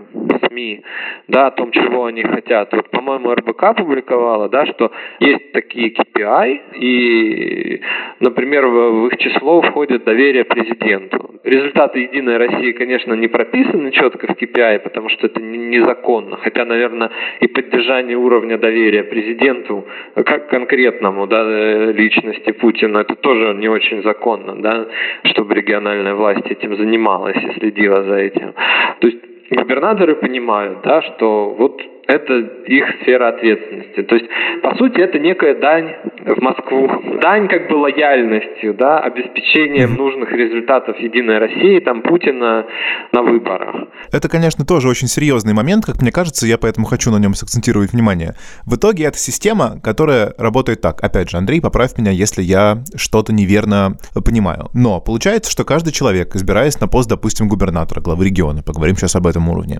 СМИ, 0.47 0.83
да, 1.27 1.47
о 1.47 1.51
том, 1.51 1.71
чего 1.71 2.05
они 2.05 2.23
хотят. 2.23 2.73
Вот, 2.73 2.89
по-моему, 2.89 3.33
РБК 3.33 3.77
публиковала, 3.77 4.49
да, 4.49 4.65
что 4.65 4.91
есть 5.19 5.51
такие 5.53 5.93
KPI, 5.93 6.59
и, 6.79 7.81
например, 8.19 8.65
в 8.67 9.07
их 9.07 9.17
число 9.17 9.61
входит 9.61 10.03
доверие 10.03 10.43
президенту. 10.43 11.35
Результаты 11.43 11.99
Единой 11.99 12.37
России, 12.37 12.71
конечно, 12.71 13.13
не 13.13 13.27
прописаны 13.27 13.91
четко 13.91 14.27
в 14.27 14.31
KPI, 14.31 14.64
KPI, 14.65 14.79
потому 14.79 15.09
что 15.09 15.27
это 15.27 15.41
незаконно. 15.41 16.37
Хотя, 16.37 16.65
наверное, 16.65 17.09
и 17.39 17.47
поддержание 17.47 18.17
уровня 18.17 18.57
доверия 18.57 19.03
президенту, 19.03 19.85
как 20.15 20.49
конкретному 20.49 21.27
да, 21.27 21.43
личности 21.91 22.51
Путина, 22.51 22.99
это 22.99 23.15
тоже 23.15 23.53
не 23.53 23.69
очень 23.69 24.03
законно, 24.03 24.55
да, 24.61 24.87
чтобы 25.23 25.55
региональная 25.55 26.15
власть 26.15 26.45
этим 26.49 26.75
занималась 26.75 27.37
и 27.37 27.59
следила 27.59 28.03
за 28.03 28.15
этим. 28.15 28.53
То 28.99 29.07
есть 29.07 29.19
губернаторы 29.51 30.15
понимают, 30.15 30.79
да, 30.83 31.01
что 31.01 31.55
вот 31.57 31.81
это 32.07 32.33
их 32.65 32.85
сфера 33.01 33.29
ответственности. 33.29 34.03
То 34.03 34.15
есть, 34.15 34.27
по 34.61 34.75
сути, 34.75 34.99
это 34.99 35.19
некая 35.19 35.55
дань 35.55 35.95
в 36.25 36.41
Москву. 36.41 37.19
Дань 37.21 37.47
как 37.47 37.69
бы 37.69 37.75
лояльностью, 37.75 38.73
да, 38.73 38.99
обеспечением 38.99 39.95
нужных 39.95 40.31
результатов 40.31 40.99
Единой 40.99 41.39
России, 41.39 41.79
там, 41.79 42.01
Путина 42.01 42.65
на 43.11 43.21
выборах. 43.21 43.87
Это, 44.11 44.29
конечно, 44.29 44.65
тоже 44.65 44.87
очень 44.87 45.07
серьезный 45.07 45.53
момент, 45.53 45.85
как 45.85 46.01
мне 46.01 46.11
кажется, 46.11 46.47
я 46.47 46.57
поэтому 46.57 46.85
хочу 46.85 47.11
на 47.11 47.17
нем 47.17 47.33
сакцентировать 47.33 47.93
внимание. 47.93 48.35
В 48.65 48.75
итоге 48.75 49.05
это 49.05 49.17
система, 49.17 49.79
которая 49.83 50.33
работает 50.37 50.81
так. 50.81 51.03
Опять 51.03 51.29
же, 51.29 51.37
Андрей, 51.37 51.61
поправь 51.61 51.97
меня, 51.97 52.11
если 52.11 52.41
я 52.41 52.83
что-то 52.95 53.33
неверно 53.33 53.97
понимаю. 54.23 54.69
Но 54.73 55.01
получается, 55.01 55.51
что 55.51 55.63
каждый 55.63 55.91
человек, 55.91 56.35
избираясь 56.35 56.79
на 56.79 56.87
пост, 56.87 57.09
допустим, 57.09 57.47
губернатора, 57.47 58.01
главы 58.01 58.25
региона, 58.25 58.61
поговорим 58.63 58.95
сейчас 58.95 59.15
об 59.15 59.27
этом 59.27 59.49
уровне, 59.49 59.79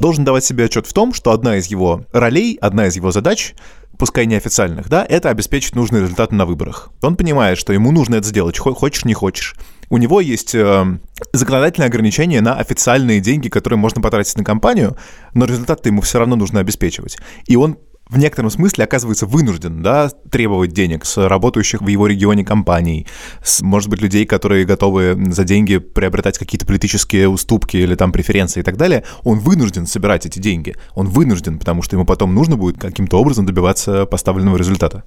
должен 0.00 0.24
давать 0.24 0.44
себе 0.44 0.64
отчет 0.64 0.86
в 0.86 0.92
том, 0.92 1.12
что 1.12 1.32
одна 1.32 1.56
из 1.56 1.63
из 1.64 1.68
его 1.68 2.04
ролей, 2.12 2.58
одна 2.60 2.86
из 2.86 2.96
его 2.96 3.10
задач 3.10 3.54
пускай 3.98 4.26
неофициальных, 4.26 4.88
да, 4.88 5.06
это 5.08 5.30
обеспечить 5.30 5.74
нужные 5.74 6.02
результаты 6.02 6.34
на 6.34 6.46
выборах. 6.46 6.90
Он 7.02 7.16
понимает, 7.16 7.58
что 7.58 7.72
ему 7.72 7.92
нужно 7.92 8.16
это 8.16 8.26
сделать, 8.26 8.58
хочешь, 8.58 9.04
не 9.04 9.14
хочешь. 9.14 9.54
У 9.90 9.98
него 9.98 10.20
есть 10.20 10.54
э, 10.54 10.98
законодательное 11.32 11.88
ограничение 11.88 12.40
на 12.40 12.54
официальные 12.54 13.20
деньги, 13.20 13.48
которые 13.48 13.78
можно 13.78 14.02
потратить 14.02 14.36
на 14.36 14.44
кампанию, 14.44 14.96
но 15.34 15.44
результаты 15.44 15.90
ему 15.90 16.00
все 16.00 16.18
равно 16.18 16.36
нужно 16.36 16.60
обеспечивать. 16.60 17.18
И 17.46 17.56
он 17.56 17.78
в 18.08 18.18
некотором 18.18 18.50
смысле 18.50 18.84
оказывается 18.84 19.26
вынужден 19.26 19.82
да, 19.82 20.10
требовать 20.30 20.72
денег 20.72 21.04
с 21.04 21.28
работающих 21.28 21.80
в 21.80 21.86
его 21.86 22.06
регионе 22.06 22.44
компаний, 22.44 23.06
с, 23.42 23.62
может 23.62 23.88
быть, 23.88 24.00
людей, 24.00 24.26
которые 24.26 24.64
готовы 24.64 25.16
за 25.32 25.44
деньги 25.44 25.78
приобретать 25.78 26.38
какие-то 26.38 26.66
политические 26.66 27.28
уступки 27.28 27.76
или 27.76 27.94
там 27.94 28.12
преференции 28.12 28.60
и 28.60 28.62
так 28.62 28.76
далее, 28.76 29.04
он 29.22 29.38
вынужден 29.38 29.86
собирать 29.86 30.26
эти 30.26 30.38
деньги. 30.38 30.76
Он 30.94 31.08
вынужден, 31.08 31.58
потому 31.58 31.82
что 31.82 31.96
ему 31.96 32.04
потом 32.04 32.34
нужно 32.34 32.56
будет 32.56 32.78
каким-то 32.78 33.18
образом 33.18 33.46
добиваться 33.46 34.06
поставленного 34.06 34.56
результата. 34.56 35.04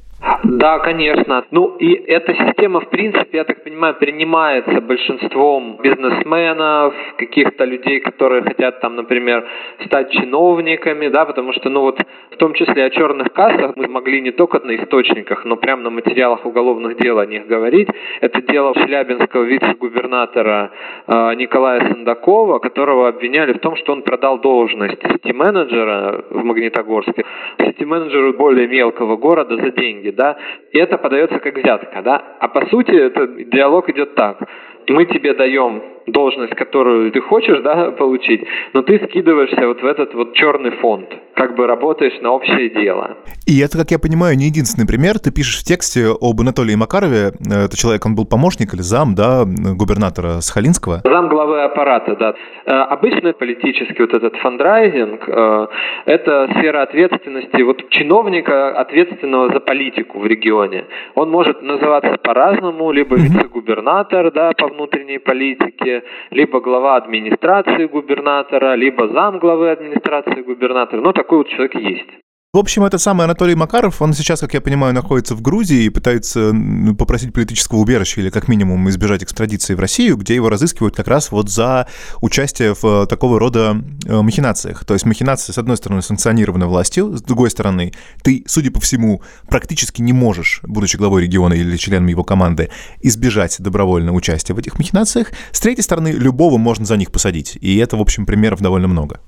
Да, 0.58 0.80
конечно. 0.80 1.46
Ну 1.52 1.76
и 1.78 1.94
эта 1.94 2.34
система, 2.34 2.80
в 2.80 2.90
принципе, 2.90 3.38
я 3.38 3.44
так 3.44 3.64
понимаю, 3.64 3.94
принимается 3.94 4.82
большинством 4.82 5.78
бизнесменов, 5.84 6.96
каких-то 7.18 7.64
людей, 7.64 8.00
которые 8.00 8.42
хотят 8.42 8.82
там, 8.82 8.96
например, 8.96 9.48
стать 9.86 10.10
чиновниками, 10.12 11.10
да, 11.10 11.26
потому 11.26 11.54
что, 11.54 11.70
ну 11.70 11.82
вот, 11.82 12.00
в 12.32 12.38
том 12.38 12.56
числе 12.56 12.86
о 12.86 12.90
черных 12.90 13.32
кассах 13.34 13.76
мы 13.76 13.88
могли 13.88 14.20
не 14.20 14.32
только 14.32 14.60
на 14.66 14.76
источниках, 14.76 15.46
но 15.46 15.58
прямо 15.58 15.84
на 15.84 15.90
материалах 15.92 16.44
уголовных 16.44 16.98
дел 16.98 17.20
о 17.20 17.28
них 17.28 17.46
говорить. 17.46 17.90
Это 18.22 18.42
дело 18.42 18.74
Челябинского 18.74 19.44
вице-губернатора 19.44 20.72
э, 21.06 21.36
Николая 21.36 21.82
Сандакова, 21.82 22.58
которого 22.58 23.10
обвиняли 23.10 23.54
в 23.54 23.60
том, 23.60 23.76
что 23.76 23.94
он 23.94 24.02
продал 24.02 24.40
должность 24.40 25.04
сети-менеджера 25.04 26.26
в 26.32 26.44
Магнитогорске, 26.44 27.26
сети-менеджеру 27.60 28.34
более 28.34 28.68
мелкого 28.68 29.18
города 29.18 29.56
за 29.56 29.70
деньги, 29.70 30.10
да, 30.10 30.36
и 30.72 30.80
это 30.80 30.98
подается 30.98 31.40
как 31.40 31.58
взятка, 31.58 32.02
да? 32.02 32.38
А 32.40 32.48
по 32.48 32.66
сути, 32.68 32.92
это 32.92 33.28
диалог 33.28 33.90
идет 33.90 34.16
так. 34.16 34.40
Мы 34.88 35.06
тебе 35.06 35.34
даем 35.34 35.84
должность, 36.08 36.56
которую 36.56 37.12
ты 37.12 37.22
хочешь, 37.22 37.62
да, 37.64 37.92
получить, 37.92 38.42
но 38.74 38.82
ты 38.82 39.00
скидываешься 39.08 39.68
вот 39.68 39.82
в 39.82 39.86
этот 39.86 40.14
вот 40.14 40.34
черный 40.34 40.72
фонд, 40.72 41.08
как 41.36 41.56
бы 41.56 41.68
работаешь 41.68 42.20
на 42.22 42.32
общее 42.32 42.70
дело. 42.70 43.18
И 43.46 43.60
это, 43.60 43.78
как 43.78 43.92
я 43.92 44.00
понимаю, 44.00 44.36
не 44.38 44.46
единственный 44.46 44.88
пример. 44.88 45.20
Ты 45.20 45.32
пишешь 45.32 45.62
в 45.62 45.64
тексте 45.64 46.08
об 46.20 46.42
Анатолии 46.42 46.76
Макарове. 46.76 47.32
Это 47.46 47.78
человек, 47.78 48.06
он 48.06 48.16
был 48.16 48.26
помощник 48.26 48.74
или 48.74 48.82
зам, 48.82 49.16
да, 49.16 49.46
губернатора 49.46 50.42
Сахалинского? 50.42 51.02
Зам 51.04 51.30
главы 51.30 51.64
аппарата, 51.64 52.16
да. 52.16 52.36
Э, 52.66 52.72
обычно 52.90 53.34
политический 53.34 54.02
вот 54.02 54.14
этот 54.14 54.36
фандрайзинг 54.38 55.24
э,– 55.28 55.68
это 56.06 56.50
сфера 56.58 56.84
ответственности 56.84 57.62
вот 57.62 57.90
чиновника, 57.90 58.78
ответственного 58.80 59.54
за 59.54 59.60
политику 59.60 60.20
в 60.20 60.26
регионе. 60.26 60.86
Он 61.16 61.30
может 61.30 61.62
называться 61.62 62.18
по-разному, 62.18 62.92
либо 62.92 63.16
вице-губернатор, 63.16 64.32
да, 64.32 64.52
по 64.58 64.68
внутренней 64.68 65.20
политике, 65.20 65.97
либо 66.32 66.60
глава 66.60 66.96
администрации 66.96 67.86
губернатора, 67.86 68.76
либо 68.76 69.08
зам 69.08 69.40
главы 69.40 69.72
администрации 69.72 70.42
губернатора. 70.42 71.02
Ну, 71.02 71.14
такой 71.14 71.40
вот 71.40 71.50
человек 71.50 71.76
есть. 71.76 72.10
В 72.58 72.60
общем, 72.60 72.86
этот 72.86 73.00
самый 73.00 73.26
Анатолий 73.26 73.54
Макаров, 73.54 74.02
он 74.02 74.16
сейчас, 74.16 74.40
как 74.40 74.56
я 74.56 74.62
понимаю, 74.62 74.92
находится 74.92 75.36
в 75.36 75.44
Грузии 75.44 75.84
и 75.84 75.90
пытается 75.90 76.52
попросить 76.98 77.32
политического 77.32 77.78
убежища 77.78 78.20
или 78.20 78.32
как 78.32 78.48
минимум 78.48 78.90
избежать 78.90 79.22
экстрадиции 79.22 79.76
в 79.76 79.80
Россию, 79.80 80.18
где 80.18 80.34
его 80.34 80.50
разыскивают 80.50 80.96
как 80.96 81.08
раз 81.08 81.30
вот 81.30 81.52
за 81.52 81.88
участие 82.20 82.74
в 82.74 82.84
э, 82.84 83.06
такого 83.06 83.40
рода 83.40 83.80
э, 84.08 84.22
махинациях. 84.24 84.86
То 84.86 84.96
есть 84.96 85.06
махинации, 85.06 85.52
с 85.52 85.60
одной 85.60 85.78
стороны, 85.78 86.02
санкционированы 86.02 86.66
властью, 86.66 87.16
с 87.16 87.22
другой 87.22 87.52
стороны, 87.52 87.94
ты, 88.24 88.44
судя 88.48 88.72
по 88.72 88.80
всему, 88.80 89.22
практически 89.48 90.02
не 90.02 90.14
можешь, 90.14 90.62
будучи 90.64 90.98
главой 90.98 91.22
региона 91.22 91.54
или 91.54 91.78
членом 91.78 92.08
его 92.08 92.24
команды, 92.24 92.72
избежать 93.02 93.56
добровольно 93.60 94.14
участия 94.14 94.56
в 94.56 94.58
этих 94.58 94.80
махинациях. 94.80 95.32
С 95.52 95.60
третьей 95.60 95.84
стороны, 95.84 96.08
любого 96.08 96.58
можно 96.58 96.88
за 96.88 96.98
них 96.98 97.12
посадить. 97.12 97.56
И 97.62 97.78
это, 97.78 97.98
в 97.98 98.02
общем, 98.02 98.26
примеров 98.26 98.62
довольно 98.62 98.88
много. 98.88 99.20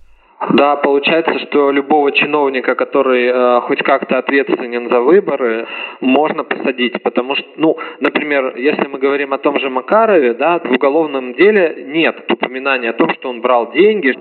Да, 0.51 0.77
получается, 0.77 1.38
что 1.39 1.69
любого 1.69 2.13
чиновника, 2.13 2.75
который 2.75 3.27
э, 3.27 3.62
хоть 3.62 3.84
как-то 3.84 4.19
ответственен 4.19 4.89
за 4.89 5.01
выборы, 5.01 5.67
можно 6.00 6.46
посадить, 6.46 7.03
потому 7.03 7.36
что, 7.36 7.46
ну, 7.58 7.77
например, 8.00 8.55
если 8.55 8.88
мы 8.88 9.00
говорим 9.00 9.34
о 9.34 9.38
том 9.38 9.60
же 9.60 9.69
Макарове, 9.69 10.34
да, 10.36 10.60
в 10.60 10.72
уголовном 10.72 11.34
деле 11.34 11.84
нет 11.88 12.24
упоминания 12.31 12.91
о 12.91 12.93
том, 12.93 13.10
что 13.15 13.29
он 13.29 13.41
брал 13.41 13.74
деньги, 13.74 14.17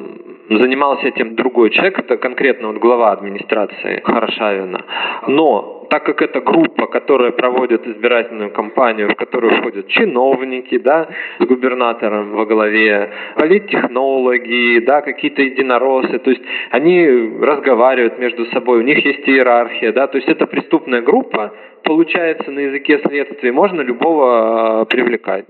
занимался 0.50 1.06
этим 1.06 1.36
другой 1.36 1.70
человек, 1.70 2.00
это 2.00 2.16
конкретно 2.16 2.68
вот 2.68 2.78
глава 2.78 3.12
администрации 3.12 4.00
Хорошавина. 4.04 4.84
Но 5.28 5.77
так 5.90 6.04
как 6.04 6.22
это 6.22 6.40
группа, 6.40 6.86
которая 6.86 7.32
проводит 7.32 7.86
избирательную 7.86 8.50
кампанию, 8.50 9.10
в 9.10 9.16
которую 9.16 9.58
входят 9.60 9.88
чиновники, 9.88 10.78
да, 10.78 11.08
с 11.38 11.44
губернатором 11.44 12.32
во 12.32 12.44
главе, 12.46 13.12
политтехнологи, 13.36 14.80
да, 14.80 15.00
какие-то 15.00 15.42
единороссы, 15.42 16.18
то 16.18 16.30
есть 16.30 16.42
они 16.70 17.38
разговаривают 17.40 18.18
между 18.18 18.46
собой, 18.46 18.80
у 18.80 18.82
них 18.82 19.04
есть 19.04 19.28
иерархия, 19.28 19.92
да, 19.92 20.06
то 20.06 20.18
есть 20.18 20.28
это 20.28 20.46
преступная 20.46 21.02
группа, 21.02 21.52
получается 21.84 22.50
на 22.50 22.60
языке 22.60 23.00
следствия, 23.06 23.52
можно 23.52 23.80
любого 23.80 24.80
а, 24.80 24.84
привлекать. 24.84 25.46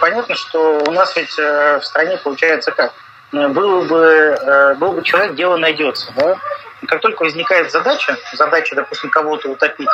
Понятно, 0.00 0.34
что 0.34 0.82
у 0.86 0.90
нас 0.90 1.16
ведь 1.16 1.38
э, 1.38 1.78
в 1.78 1.84
стране 1.84 2.18
получается 2.22 2.72
как? 2.72 2.92
Был 3.32 3.82
бы, 3.82 3.96
э, 3.96 4.74
был 4.74 4.92
бы 4.92 5.02
человек, 5.02 5.34
дело 5.34 5.56
найдется, 5.56 6.12
да? 6.16 6.36
Как 6.86 7.00
только 7.00 7.22
возникает 7.22 7.70
задача, 7.70 8.16
задача, 8.32 8.74
допустим, 8.74 9.10
кого-то 9.10 9.48
утопить, 9.48 9.88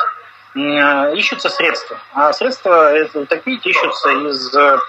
ищутся 0.55 1.49
средства. 1.49 1.97
А 2.13 2.33
средства 2.33 2.93
это 2.93 3.19
утопить 3.19 3.65
ищутся 3.65 4.09
из 4.09 4.53
э, 4.55 4.79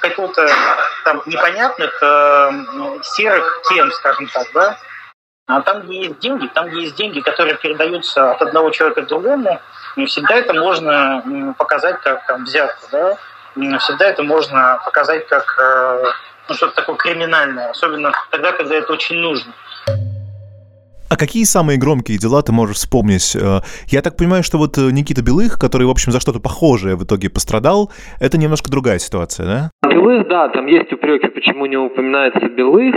каких-то 0.00 0.48
там 1.04 1.22
непонятных 1.26 2.02
э, 2.02 2.50
серых 3.02 3.62
тем, 3.68 3.90
скажем 3.92 4.26
так, 4.28 4.46
да. 4.54 4.78
А 5.48 5.60
там, 5.60 5.82
где 5.82 6.00
есть 6.00 6.18
деньги, 6.18 6.46
там, 6.48 6.68
где 6.68 6.80
есть 6.82 6.96
деньги, 6.96 7.20
которые 7.20 7.56
передаются 7.56 8.32
от 8.32 8.42
одного 8.42 8.70
человека 8.70 9.02
к 9.02 9.06
другому, 9.06 9.60
всегда 10.06 10.34
это 10.34 10.54
можно 10.54 11.54
показать 11.56 12.00
как 12.00 12.26
там, 12.26 12.44
взятку, 12.44 12.86
да. 12.90 13.16
Всегда 13.78 14.06
это 14.06 14.22
можно 14.22 14.80
показать 14.84 15.26
как 15.28 15.56
э, 15.58 16.12
ну, 16.48 16.54
что-то 16.54 16.74
такое 16.74 16.96
криминальное, 16.96 17.70
особенно 17.70 18.12
тогда, 18.30 18.52
когда 18.52 18.76
это 18.76 18.92
очень 18.92 19.16
нужно. 19.16 19.52
А 21.08 21.16
какие 21.16 21.44
самые 21.44 21.78
громкие 21.78 22.18
дела 22.18 22.42
ты 22.42 22.52
можешь 22.52 22.76
вспомнить? 22.76 23.36
Э, 23.36 23.60
я 23.86 24.02
так 24.02 24.16
понимаю, 24.16 24.42
что 24.42 24.58
вот 24.58 24.76
э, 24.76 24.90
Никита 24.90 25.22
Белых, 25.22 25.56
который, 25.58 25.86
в 25.86 25.90
общем, 25.90 26.10
за 26.10 26.20
что-то 26.20 26.40
похожее 26.40 26.96
в 26.96 27.04
итоге 27.04 27.30
пострадал, 27.30 27.90
это 28.20 28.38
немножко 28.38 28.70
другая 28.70 28.98
ситуация, 28.98 29.46
да? 29.46 29.70
Белых, 29.88 30.26
да, 30.26 30.48
там 30.48 30.66
есть 30.66 30.92
упреки, 30.92 31.28
почему 31.28 31.66
не 31.66 31.76
упоминается 31.76 32.48
Белых. 32.48 32.94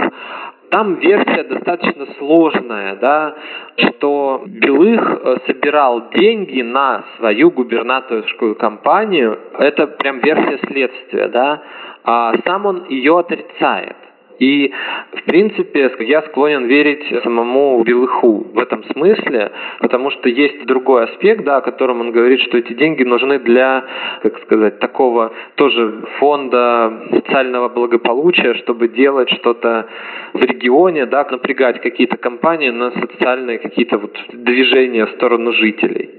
Там 0.72 0.95
версия 1.00 1.43
достаточно 1.43 2.06
сложная, 2.17 2.95
да, 2.95 3.36
что 3.78 4.43
Белых 4.45 5.02
э, 5.02 5.38
собирал 5.45 6.10
деньги 6.15 6.63
на 6.63 7.04
свою 7.17 7.52
губернаторскую 7.52 8.56
кампанию. 8.56 9.38
Это 9.60 9.86
прям 9.86 10.19
версия 10.19 10.60
следствия, 10.67 11.28
да, 11.28 11.62
а 12.04 12.34
сам 12.43 12.65
он 12.65 12.86
ее 12.89 13.19
отрицает. 13.19 13.95
И, 14.39 14.71
в 15.13 15.23
принципе, 15.23 15.91
я 15.99 16.21
склонен 16.23 16.65
верить 16.65 17.04
самому 17.23 17.84
Белыху 17.84 18.47
в 18.54 18.58
этом 18.58 18.84
смысле, 18.86 19.52
потому 19.80 20.12
что 20.12 20.30
есть 20.30 20.65
другой 20.65 21.06
аспект, 21.06 21.43
да, 21.43 21.58
о 21.58 21.62
котором 21.62 21.99
он 22.02 22.12
говорит, 22.12 22.39
что 22.41 22.58
эти 22.58 22.73
деньги 22.73 23.04
нужны 23.04 23.39
для, 23.39 23.86
как 24.21 24.39
сказать, 24.43 24.80
такого 24.80 25.34
тоже 25.56 26.04
фонда 26.19 27.08
социального 27.12 27.69
благополучия, 27.69 28.54
чтобы 28.56 28.88
делать 28.88 29.30
что-то 29.30 29.88
в 30.34 30.41
регионе, 30.41 31.06
да, 31.06 31.28
напрягать 31.30 31.82
какие-то 31.82 32.17
компании 32.17 32.69
на 32.69 32.91
социальные 32.91 33.60
какие-то 33.60 33.97
вот 33.97 34.17
движения 34.32 35.06
в 35.06 35.12
сторону 35.12 35.52
жителей 35.54 36.18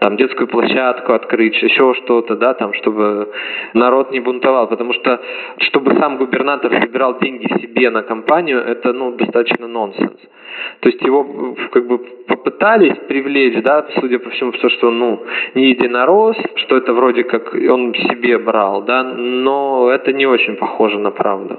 там 0.00 0.16
детскую 0.16 0.48
площадку 0.48 1.12
открыть, 1.12 1.60
еще 1.62 1.94
что-то, 1.94 2.36
да, 2.36 2.54
там, 2.54 2.72
чтобы 2.74 3.28
народ 3.74 4.10
не 4.12 4.20
бунтовал, 4.20 4.68
потому 4.68 4.92
что, 4.92 5.20
чтобы 5.58 5.94
сам 5.96 6.16
губернатор 6.16 6.72
собирал 6.80 7.18
деньги 7.18 7.46
себе 7.60 7.90
на 7.90 8.02
компанию, 8.02 8.58
это, 8.58 8.92
ну, 8.92 9.12
достаточно 9.12 9.66
нонсенс. 9.66 10.20
То 10.80 10.88
есть 10.88 11.02
его 11.02 11.56
как 11.72 11.86
бы 11.86 11.98
попытались 12.26 12.96
привлечь, 13.08 13.62
да, 13.62 13.86
судя 13.98 14.18
по 14.18 14.30
всему, 14.30 14.52
то, 14.52 14.68
что 14.68 14.90
ну, 14.90 15.22
не 15.54 15.70
единорос, 15.70 16.36
что 16.56 16.76
это 16.76 16.92
вроде 16.92 17.24
как 17.24 17.54
он 17.54 17.94
себе 17.94 18.38
брал, 18.38 18.82
да, 18.82 19.02
но 19.02 19.90
это 19.90 20.12
не 20.12 20.26
очень 20.26 20.56
похоже 20.56 20.98
на 20.98 21.10
правду. 21.10 21.58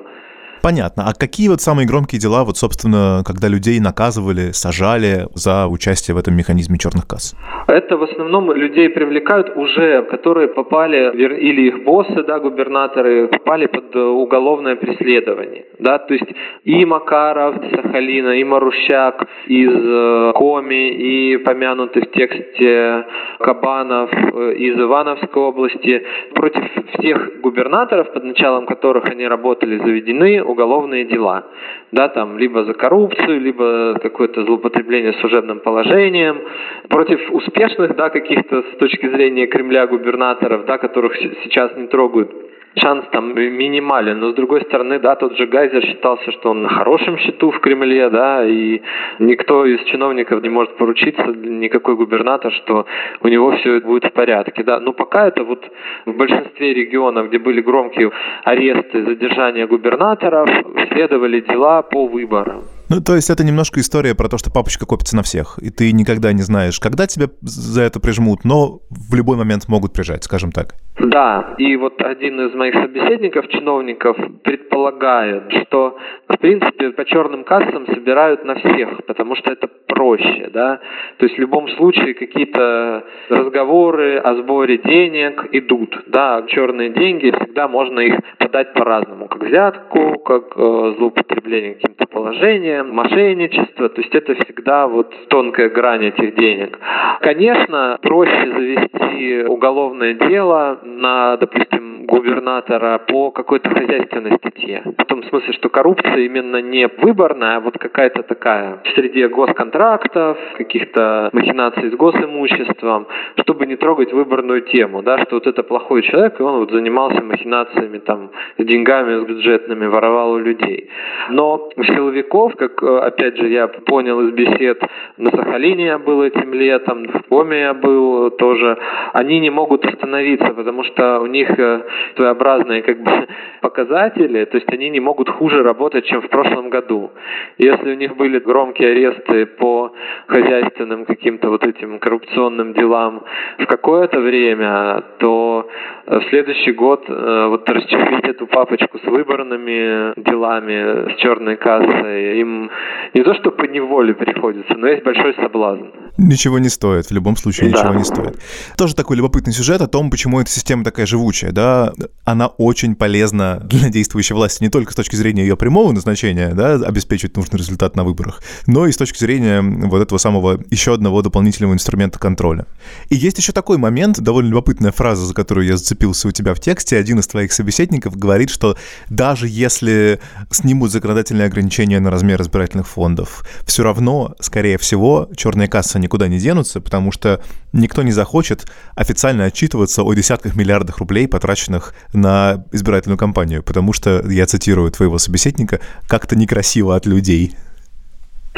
Понятно. 0.65 1.04
А 1.08 1.13
какие 1.13 1.47
вот 1.47 1.62
самые 1.62 1.86
громкие 1.86 2.19
дела, 2.19 2.43
вот, 2.43 2.58
собственно, 2.58 3.21
когда 3.23 3.47
людей 3.47 3.80
наказывали, 3.80 4.51
сажали 4.51 5.28
за 5.36 5.67
участие 5.67 6.15
в 6.15 6.17
этом 6.17 6.36
механизме 6.36 6.80
черных 6.80 7.06
касс? 7.06 7.36
Это 7.67 7.97
в 7.97 8.01
основном 8.01 8.51
людей 8.51 8.89
привлекают 8.89 9.56
уже, 9.56 10.01
которые 10.10 10.47
попали, 10.47 11.15
или 11.15 11.67
их 11.67 11.84
боссы, 11.84 12.23
да, 12.23 12.39
губернаторы, 12.39 13.28
попали 13.28 13.67
под 13.67 13.95
уголовное 13.95 14.75
преследование. 14.75 15.65
Да? 15.78 15.99
То 15.99 16.15
есть 16.15 16.32
и 16.63 16.84
Макаров, 16.84 17.58
Сахалина, 17.69 18.39
и 18.39 18.43
Марущак 18.43 19.28
из 19.45 19.69
э, 19.71 20.32
Коми, 20.34 20.89
и 20.89 21.38
помянутый 21.38 22.01
в 22.08 22.12
тексте 22.12 23.06
Кабанов 23.39 24.10
э, 24.12 24.54
из 24.56 24.80
Ивановской 24.80 25.43
области. 25.43 26.04
Против 26.34 26.63
всех 26.97 27.41
губернаторов, 27.41 28.12
под 28.13 28.23
началом 28.23 28.65
которых 28.65 29.06
они 29.06 29.28
работали, 29.28 29.78
заведены 29.78 30.41
уголовные 30.55 31.05
дела. 31.05 31.43
Да, 31.91 32.07
там, 32.07 32.37
либо 32.37 32.63
за 32.63 32.73
коррупцию, 32.73 33.39
либо 33.41 33.99
какое-то 34.01 34.43
злоупотребление 34.43 35.13
служебным 35.13 35.59
положением. 35.59 36.41
Против 36.89 37.19
успешных, 37.31 37.95
да, 37.95 38.09
каких-то 38.09 38.63
с 38.63 38.77
точки 38.77 39.07
зрения 39.07 39.47
Кремля 39.47 39.85
губернаторов, 39.87 40.65
да, 40.65 40.77
которых 40.77 41.15
сейчас 41.43 41.75
не 41.77 41.87
трогают 41.87 42.31
шанс 42.77 43.05
там 43.11 43.33
минимален, 43.35 44.19
но 44.19 44.31
с 44.31 44.35
другой 44.35 44.61
стороны, 44.61 44.99
да, 44.99 45.15
тот 45.15 45.38
же 45.38 45.47
Гайзер 45.47 45.83
считался, 45.83 46.31
что 46.31 46.51
он 46.51 46.63
на 46.63 46.69
хорошем 46.69 47.17
счету 47.17 47.51
в 47.51 47.59
Кремле, 47.59 48.09
да, 48.09 48.45
и 48.45 48.81
никто 49.19 49.65
из 49.65 49.83
чиновников 49.85 50.41
не 50.43 50.49
может 50.49 50.77
поручиться, 50.77 51.23
никакой 51.23 51.95
губернатор, 51.95 52.51
что 52.51 52.85
у 53.21 53.27
него 53.27 53.55
все 53.57 53.79
будет 53.79 54.05
в 54.05 54.11
порядке, 54.11 54.63
да. 54.63 54.79
Но 54.79 54.93
пока 54.93 55.27
это 55.27 55.43
вот 55.43 55.63
в 56.05 56.13
большинстве 56.13 56.73
регионов, 56.73 57.29
где 57.29 57.39
были 57.39 57.61
громкие 57.61 58.11
аресты, 58.43 59.05
задержания 59.05 59.67
губернаторов, 59.67 60.49
следовали 60.91 61.41
дела 61.41 61.81
по 61.81 62.07
выборам. 62.07 62.63
Ну, 62.89 63.01
то 63.01 63.15
есть 63.15 63.29
это 63.29 63.43
немножко 63.43 63.79
история 63.79 64.13
про 64.13 64.29
то, 64.29 64.38
что 64.38 64.51
папочка 64.51 64.85
копится 64.85 65.15
на 65.15 65.23
всех, 65.23 65.57
и 65.59 65.71
ты 65.71 65.91
никогда 65.91 66.33
не 66.33 66.43
знаешь, 66.43 66.79
когда 66.79 67.07
тебя 67.07 67.27
за 67.41 67.81
это 67.81 67.99
прижмут, 67.99 68.43
но 68.43 68.81
в 68.89 69.15
любой 69.15 69.38
момент 69.38 69.67
могут 69.67 69.93
прижать, 69.93 70.23
скажем 70.23 70.51
так. 70.51 70.75
Да, 70.97 71.55
и 71.58 71.75
вот 71.75 72.01
один 72.01 72.39
из 72.47 72.53
моих 72.53 72.73
собеседников, 72.75 73.49
чиновников, 73.49 74.17
предполагает, 74.43 75.43
что, 75.67 75.97
в 76.29 76.38
принципе, 76.38 76.91
по 76.91 77.03
черным 77.03 77.43
кассам 77.43 77.86
собирают 77.88 78.45
на 78.45 78.55
всех, 78.55 79.03
потому 79.05 79.36
что 79.36 79.51
это 79.51 79.67
проще, 79.88 80.49
да. 80.53 80.79
То 81.17 81.25
есть 81.25 81.38
в 81.38 81.41
любом 81.41 81.67
случае 81.69 82.13
какие-то 82.13 83.03
разговоры 83.29 84.17
о 84.19 84.36
сборе 84.36 84.77
денег 84.77 85.49
идут, 85.51 85.97
да. 86.08 86.43
Черные 86.47 86.89
деньги 86.91 87.31
всегда 87.31 87.67
можно 87.67 87.99
их 87.99 88.15
подать 88.39 88.73
по-разному, 88.73 89.27
как 89.27 89.43
взятку, 89.43 90.19
как 90.19 90.53
э, 90.55 90.93
злоупотребление 90.97 91.75
каким-то 91.75 92.08
положением, 92.08 92.93
мошенничество. 92.93 93.89
То 93.89 94.01
есть 94.01 94.15
это 94.15 94.36
всегда 94.36 94.88
вот 94.88 95.13
тонкая 95.27 95.69
грань 95.69 96.05
этих 96.05 96.36
денег. 96.36 96.79
Конечно, 97.19 97.97
проще 98.01 98.53
завести 98.53 99.43
уголовное 99.43 100.13
дело 100.13 100.79
на, 100.85 101.37
допустим, 101.37 101.94
губернатора 102.05 102.99
по 103.07 103.31
какой-то 103.31 103.69
хозяйственной 103.69 104.37
статье. 104.37 104.83
В 104.97 105.05
том 105.05 105.23
смысле, 105.23 105.53
что 105.53 105.69
коррупция 105.69 106.17
именно 106.17 106.61
не 106.61 106.87
выборная, 106.87 107.57
а 107.57 107.59
вот 107.59 107.77
какая-то 107.77 108.23
такая 108.23 108.79
в 108.83 108.89
среде 108.95 109.27
госконтрактов, 109.27 110.37
каких-то 110.57 111.29
махинаций 111.33 111.91
с 111.91 111.95
госимуществом, 111.95 113.07
чтобы 113.39 113.65
не 113.65 113.75
трогать 113.75 114.13
выборную 114.13 114.61
тему, 114.61 115.01
да, 115.01 115.17
что 115.23 115.35
вот 115.35 115.47
это 115.47 115.63
плохой 115.63 116.03
человек, 116.03 116.39
и 116.39 116.43
он 116.43 116.59
вот 116.59 116.71
занимался 116.71 117.21
махинациями 117.23 117.97
там 117.97 118.29
с 118.57 118.63
деньгами, 118.63 119.23
с 119.23 119.27
бюджетными, 119.27 119.87
воровал 119.87 120.33
у 120.33 120.39
людей. 120.39 120.89
Но 121.29 121.69
у 121.75 121.83
силовиков, 121.83 122.55
как 122.55 122.81
опять 122.83 123.37
же 123.37 123.47
я 123.47 123.67
понял 123.67 124.21
из 124.21 124.33
бесед, 124.33 124.81
на 125.17 125.31
Сахалине 125.31 125.85
я 125.85 125.97
был 125.97 126.21
этим 126.21 126.53
летом, 126.53 127.07
в 127.07 127.23
Коме 127.29 127.61
я 127.61 127.73
был 127.73 128.29
тоже, 128.31 128.77
они 129.13 129.39
не 129.39 129.49
могут 129.49 129.85
остановиться, 129.85 130.53
потому 130.53 130.75
потому 130.75 130.83
что 130.83 131.19
у 131.19 131.27
них 131.27 131.49
э, 131.57 131.81
своеобразные 132.15 132.81
как 132.81 133.01
бы 133.01 133.12
показатели, 133.62 134.45
то 134.45 134.58
есть 134.58 134.71
они 134.71 134.89
не 134.89 134.99
могут 134.99 135.29
хуже 135.29 135.63
работать, 135.63 136.05
чем 136.05 136.21
в 136.21 136.29
прошлом 136.29 136.69
году. 136.69 137.12
Если 137.58 137.91
у 137.91 137.95
них 137.95 138.15
были 138.15 138.39
громкие 138.39 138.91
аресты 138.91 139.45
по 139.45 139.93
хозяйственным 140.27 141.05
каким-то 141.05 141.49
вот 141.49 141.65
этим 141.65 141.99
коррупционным 141.99 142.73
делам 142.73 143.23
в 143.60 143.65
какое-то 143.65 144.19
время, 144.19 145.03
то 145.19 145.67
в 146.08 146.21
следующий 146.29 146.71
год 146.71 147.03
э, 147.08 147.47
вот 147.49 147.67
расчехлить 147.69 148.25
эту 148.25 148.47
папочку 148.47 148.99
с 148.99 149.03
выборными 149.03 150.13
делами, 150.21 151.13
с 151.13 151.17
черной 151.17 151.58
кассой, 151.58 152.39
им 152.39 152.69
не 153.13 153.23
то 153.23 153.34
что 153.36 153.51
по 153.51 153.65
неволе 153.65 154.13
приходится, 154.13 154.75
но 154.75 154.88
есть 154.88 155.03
большой 155.03 155.34
соблазн. 155.36 155.86
Ничего 156.17 156.60
не 156.60 156.69
стоит, 156.69 157.08
в 157.08 157.12
любом 157.12 157.36
случае 157.36 157.71
да. 157.71 157.77
ничего 157.77 157.93
не 157.93 158.03
стоит. 158.03 158.38
Тоже 158.77 158.95
такой 158.95 159.17
любопытный 159.17 159.51
сюжет 159.51 159.81
о 159.81 159.88
том, 159.88 160.10
почему 160.10 160.39
эта 160.39 160.49
система 160.49 160.84
такая 160.84 161.05
живучая, 161.05 161.51
да, 161.51 161.84
она 162.23 162.47
очень 162.47 162.95
полезна 162.95 163.59
для 163.63 163.89
действующей 163.89 164.35
власти 164.35 164.63
не 164.63 164.69
только 164.69 164.91
с 164.91 164.95
точки 164.95 165.15
зрения 165.15 165.43
ее 165.43 165.55
прямого 165.57 165.91
назначения, 165.91 166.53
да, 166.53 166.73
обеспечивать 166.73 167.37
нужный 167.37 167.59
результат 167.59 167.95
на 167.95 168.03
выборах, 168.03 168.41
но 168.67 168.87
и 168.87 168.91
с 168.91 168.97
точки 168.97 169.19
зрения 169.19 169.61
вот 169.61 170.01
этого 170.01 170.17
самого 170.17 170.59
еще 170.69 170.93
одного 170.93 171.21
дополнительного 171.21 171.73
инструмента 171.73 172.19
контроля. 172.19 172.65
И 173.09 173.15
есть 173.15 173.37
еще 173.37 173.51
такой 173.51 173.77
момент, 173.77 174.19
довольно 174.19 174.49
любопытная 174.49 174.91
фраза, 174.91 175.25
за 175.25 175.33
которую 175.33 175.67
я 175.67 175.77
зацепился 175.77 176.27
у 176.27 176.31
тебя 176.31 176.53
в 176.53 176.59
тексте. 176.59 176.97
Один 176.97 177.19
из 177.19 177.27
твоих 177.27 177.51
собеседников 177.53 178.17
говорит, 178.17 178.49
что 178.49 178.77
даже 179.09 179.47
если 179.47 180.19
снимут 180.51 180.91
законодательные 180.91 181.47
ограничения 181.47 181.99
на 181.99 182.11
размер 182.11 182.41
избирательных 182.41 182.87
фондов, 182.87 183.45
все 183.65 183.83
равно, 183.83 184.35
скорее 184.39 184.77
всего, 184.77 185.29
черные 185.35 185.67
кассы 185.67 185.99
никуда 185.99 186.27
не 186.27 186.39
денутся, 186.39 186.81
потому 186.81 187.11
что 187.11 187.41
никто 187.73 188.01
не 188.03 188.11
захочет 188.11 188.65
официально 188.95 189.45
отчитываться 189.45 190.03
о 190.03 190.13
десятках 190.13 190.55
миллиардах 190.55 190.97
рублей, 190.99 191.27
потраченных 191.27 191.74
на 192.13 192.65
избирательную 192.71 193.17
кампанию, 193.17 193.63
потому 193.63 193.93
что, 193.93 194.23
я 194.29 194.45
цитирую 194.45 194.91
твоего 194.91 195.17
собеседника, 195.17 195.79
как-то 196.07 196.35
некрасиво 196.35 196.95
от 196.95 197.05
людей. 197.05 197.55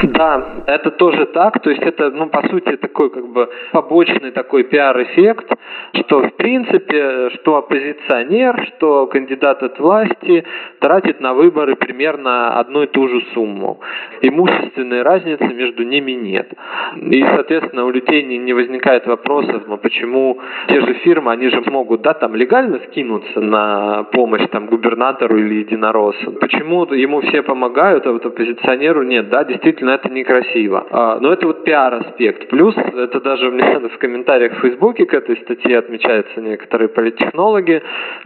Да, 0.03 0.63
это 0.67 0.91
тоже 0.91 1.25
так. 1.25 1.60
То 1.62 1.71
есть 1.71 1.81
это, 1.81 2.12
ну, 2.12 2.29
по 2.29 2.47
сути, 2.47 2.77
такой 2.77 3.10
как 3.10 3.27
бы 3.29 3.49
побочный 3.71 4.29
такой 4.29 4.63
пиар-эффект, 4.63 5.51
что 5.95 6.21
в 6.21 6.36
принципе, 6.36 7.31
что 7.31 7.57
оппозиционер, 7.57 8.67
что 8.67 9.07
кандидат 9.07 9.63
от 9.63 9.79
власти 9.79 10.43
тратит 10.79 11.19
на 11.19 11.33
выборы 11.33 11.75
примерно 11.75 12.60
одну 12.60 12.83
и 12.83 12.88
ту 12.88 13.07
же 13.07 13.21
сумму. 13.33 13.79
Имущественной 14.21 15.01
разницы 15.01 15.45
между 15.45 15.83
ними 15.83 16.12
нет. 16.12 16.53
И, 16.97 17.23
соответственно, 17.23 17.86
у 17.86 17.89
людей 17.89 18.21
не, 18.21 18.38
не 18.38 18.53
возникает 18.53 19.07
вопросов, 19.07 19.63
ну, 19.65 19.77
почему 19.77 20.39
те 20.67 20.79
же 20.79 20.93
фирмы, 21.05 21.31
они 21.31 21.49
же 21.49 21.63
могут, 21.71 22.01
да, 22.01 22.13
там 22.13 22.36
легально 22.36 22.79
скинуться 22.88 23.41
на 23.41 24.03
помощь 24.12 24.47
там 24.51 24.67
губернатору 24.67 25.38
или 25.38 25.55
единороссу. 25.55 26.33
Почему 26.33 26.86
ему 26.93 27.21
все 27.21 27.41
помогают, 27.41 28.05
а 28.05 28.12
вот 28.12 28.25
оппозиционеру 28.25 29.01
нет, 29.01 29.29
да, 29.29 29.43
действительно 29.43 29.87
действительно 29.88 29.91
это 29.91 30.10
некрасиво. 30.10 30.88
А, 30.89 31.19
но 31.19 31.32
это 31.32 31.47
вот 31.47 31.63
пиар-аспект. 31.63 32.50
Плюс, 32.50 32.76
это 32.76 33.21
даже 33.21 33.52
меня 33.52 33.80
в 33.80 33.97
комментариях 33.97 34.54
в 34.58 34.62
Фейсбуке 34.62 35.06
к 35.06 35.13
этой 35.13 35.38
статье 35.38 35.78
отмечаются 35.78 36.41
некоторые 36.41 36.89
политтехнологи, 36.89 37.82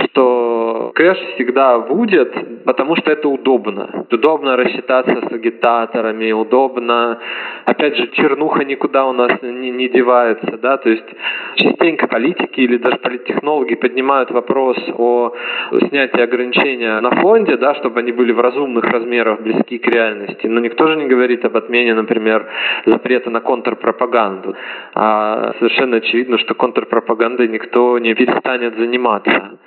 что 0.06 0.92
кэш 0.96 1.18
всегда 1.36 1.80
будет, 1.80 2.64
потому 2.66 2.96
что 2.96 3.12
это 3.12 3.28
удобно. 3.28 4.06
Удобно 4.12 4.58
рассчитаться 4.58 5.22
с 5.30 5.32
агитаторами, 5.32 6.32
удобно. 6.32 7.20
Опять 7.66 7.98
же, 7.98 8.08
чернуха 8.14 8.64
никуда 8.66 9.06
у 9.06 9.14
нас 9.14 9.42
не, 9.42 9.72
не 9.72 9.90
девается, 9.90 10.58
да, 10.58 10.78
то 10.78 10.90
есть 10.90 11.06
частенько 11.56 12.08
политики 12.08 12.62
или 12.62 12.78
даже 12.78 12.98
политтехнологи 12.98 13.76
поднимают 13.76 14.32
вопрос 14.32 14.78
о 14.98 15.34
снятии 15.90 16.22
ограничения 16.22 17.00
на 17.00 17.12
фонде, 17.22 17.58
да, 17.58 17.76
чтобы 17.76 18.00
они 18.00 18.12
были 18.12 18.32
в 18.32 18.40
разумных 18.40 18.84
размерах, 18.86 19.42
близки 19.42 19.78
к 19.78 19.88
реальности. 19.88 20.48
Но 20.48 20.60
никто 20.60 20.88
же 20.88 20.96
не 20.96 21.08
говорит 21.08 21.46
об 21.52 21.58
отмене, 21.58 21.94
например, 21.94 22.48
запрета 22.86 23.30
на 23.30 23.42
контрпропаганду. 23.42 24.56
А 24.96 25.54
совершенно 25.60 25.98
очевидно, 25.98 26.38
что 26.40 26.56
контрпропагандой 26.56 27.48
никто 27.48 28.00
не 28.00 28.14
перестанет 28.14 28.78
заниматься. 28.78 29.60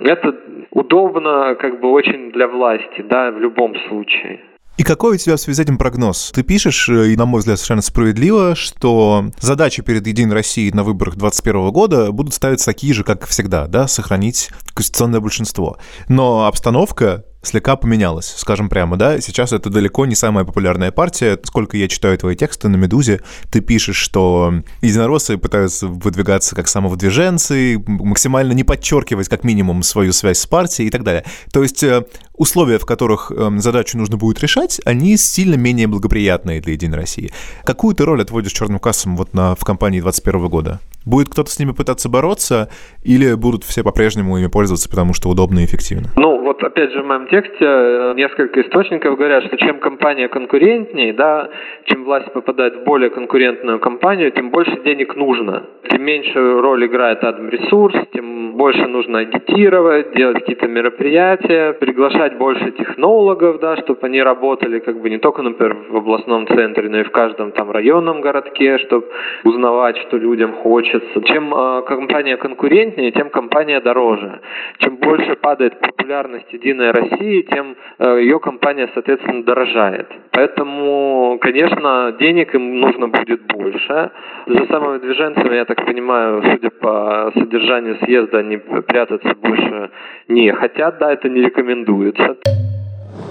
Это 0.00 0.34
удобно 0.70 1.56
как 1.58 1.80
бы 1.80 1.90
очень 1.90 2.32
для 2.32 2.46
власти, 2.48 3.02
да, 3.02 3.30
в 3.30 3.40
любом 3.40 3.74
случае. 3.88 4.40
И 4.78 4.84
какой 4.84 5.14
у 5.14 5.18
тебя 5.18 5.34
в 5.34 5.40
связи 5.40 5.56
с 5.56 5.64
этим 5.64 5.76
прогноз? 5.76 6.30
Ты 6.32 6.44
пишешь, 6.44 6.88
э, 6.88 7.08
и, 7.08 7.16
на 7.16 7.26
мой 7.26 7.40
взгляд, 7.40 7.58
совершенно 7.58 7.82
справедливо, 7.82 8.54
что 8.54 9.24
задачи 9.40 9.82
перед 9.82 10.06
Единой 10.06 10.34
Россией 10.34 10.70
на 10.72 10.84
выборах 10.84 11.16
2021 11.16 11.72
года 11.72 12.12
будут 12.12 12.32
ставиться 12.32 12.66
такие 12.66 12.94
же, 12.94 13.02
как 13.02 13.26
всегда, 13.26 13.66
да, 13.66 13.88
сохранить 13.88 14.50
конституционное 14.74 15.18
большинство. 15.18 15.78
Но 16.08 16.46
обстановка 16.46 17.24
слегка 17.42 17.76
поменялась, 17.76 18.34
скажем 18.36 18.68
прямо, 18.68 18.96
да. 18.96 19.20
Сейчас 19.20 19.52
это 19.52 19.70
далеко 19.70 20.06
не 20.06 20.14
самая 20.14 20.44
популярная 20.44 20.90
партия. 20.90 21.38
Сколько 21.44 21.76
я 21.76 21.88
читаю 21.88 22.18
твои 22.18 22.36
тексты 22.36 22.68
на 22.68 22.76
«Медузе», 22.76 23.20
ты 23.50 23.60
пишешь, 23.60 23.96
что 23.96 24.54
единороссы 24.82 25.38
пытаются 25.38 25.86
выдвигаться 25.86 26.56
как 26.56 26.68
самовыдвиженцы, 26.68 27.82
максимально 27.86 28.52
не 28.52 28.64
подчеркивать 28.64 29.28
как 29.28 29.44
минимум 29.44 29.82
свою 29.82 30.12
связь 30.12 30.38
с 30.38 30.46
партией 30.46 30.88
и 30.88 30.90
так 30.90 31.04
далее. 31.04 31.24
То 31.52 31.62
есть 31.62 31.82
э, 31.82 32.04
условия, 32.34 32.78
в 32.78 32.86
которых 32.86 33.30
эм, 33.30 33.60
задачу 33.60 33.98
нужно 33.98 34.16
будет 34.16 34.40
решать, 34.40 34.80
они 34.84 35.16
сильно 35.16 35.54
менее 35.54 35.86
благоприятные 35.86 36.60
для 36.60 36.72
«Единой 36.72 36.98
России». 36.98 37.32
Какую 37.64 37.94
ты 37.94 38.04
роль 38.04 38.22
отводишь 38.22 38.52
черным 38.52 38.78
кассам 38.78 39.16
вот 39.16 39.34
на, 39.34 39.54
в 39.54 39.60
кампании 39.60 40.00
2021 40.00 40.48
года? 40.48 40.80
Будет 41.08 41.30
кто-то 41.30 41.50
с 41.50 41.58
ними 41.58 41.72
пытаться 41.72 42.10
бороться, 42.10 42.68
или 43.02 43.34
будут 43.34 43.64
все 43.64 43.82
по-прежнему 43.82 44.36
ими 44.36 44.48
пользоваться, 44.48 44.90
потому 44.90 45.14
что 45.14 45.30
удобно 45.30 45.60
и 45.60 45.64
эффективно? 45.64 46.08
Ну, 46.16 46.38
вот 46.44 46.62
опять 46.62 46.92
же 46.92 47.02
в 47.02 47.06
моем 47.06 47.28
тексте 47.28 47.64
э, 47.64 48.12
несколько 48.14 48.60
источников 48.60 49.16
говорят, 49.16 49.44
что 49.44 49.56
чем 49.56 49.80
компания 49.80 50.28
конкурентнее, 50.28 51.14
да, 51.14 51.48
чем 51.84 52.04
власть 52.04 52.30
попадает 52.32 52.76
в 52.76 52.84
более 52.84 53.08
конкурентную 53.08 53.80
компанию, 53.80 54.30
тем 54.32 54.50
больше 54.50 54.82
денег 54.84 55.16
нужно. 55.16 55.62
Тем 55.90 56.02
меньше 56.02 56.60
роль 56.60 56.84
играет 56.84 57.24
админресурс, 57.24 57.96
тем 58.12 58.56
больше 58.56 58.86
нужно 58.86 59.20
агитировать, 59.20 60.14
делать 60.14 60.40
какие-то 60.40 60.66
мероприятия, 60.66 61.72
приглашать 61.72 62.36
больше 62.36 62.72
технологов, 62.72 63.60
да, 63.60 63.76
чтобы 63.76 64.00
они 64.02 64.22
работали 64.22 64.80
как 64.80 65.00
бы 65.00 65.08
не 65.08 65.18
только, 65.18 65.42
например, 65.42 65.76
в 65.90 65.96
областном 65.96 66.46
центре, 66.48 66.88
но 66.90 66.98
и 67.00 67.04
в 67.04 67.10
каждом 67.10 67.52
там 67.52 67.70
районном 67.70 68.20
городке, 68.20 68.78
чтобы 68.78 69.06
узнавать, 69.44 69.96
что 69.98 70.16
людям 70.18 70.52
хочется. 70.54 70.97
Чем 71.26 71.54
э, 71.54 71.82
компания 71.82 72.36
конкурентнее, 72.36 73.12
тем 73.12 73.30
компания 73.30 73.80
дороже. 73.80 74.40
Чем 74.78 74.96
больше 74.96 75.36
падает 75.36 75.80
популярность 75.80 76.52
Единой 76.52 76.90
России, 76.90 77.42
тем 77.42 77.76
э, 77.98 78.20
ее 78.20 78.38
компания, 78.40 78.88
соответственно, 78.94 79.44
дорожает. 79.44 80.08
Поэтому, 80.32 81.38
конечно, 81.40 82.16
денег 82.18 82.54
им 82.54 82.80
нужно 82.80 83.08
будет 83.08 83.46
больше. 83.46 84.10
За 84.46 84.66
самыми 84.66 84.98
движенцами, 84.98 85.56
я 85.56 85.64
так 85.64 85.84
понимаю, 85.84 86.42
судя 86.52 86.70
по 86.70 87.30
содержанию 87.34 87.96
съезда, 88.04 88.38
они 88.38 88.56
прятаться 88.56 89.34
больше 89.34 89.90
не 90.28 90.52
хотят, 90.52 90.98
да, 90.98 91.12
это 91.12 91.28
не 91.28 91.42
рекомендуется. 91.42 92.36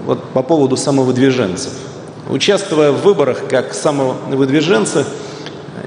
Вот 0.06 0.18
по 0.34 0.42
поводу 0.42 0.76
самовыдвиженцев. 0.76 1.72
Участвуя 2.30 2.92
в 2.92 3.04
выборах 3.04 3.48
как 3.48 3.72
самовыдвиженцы, 3.72 5.04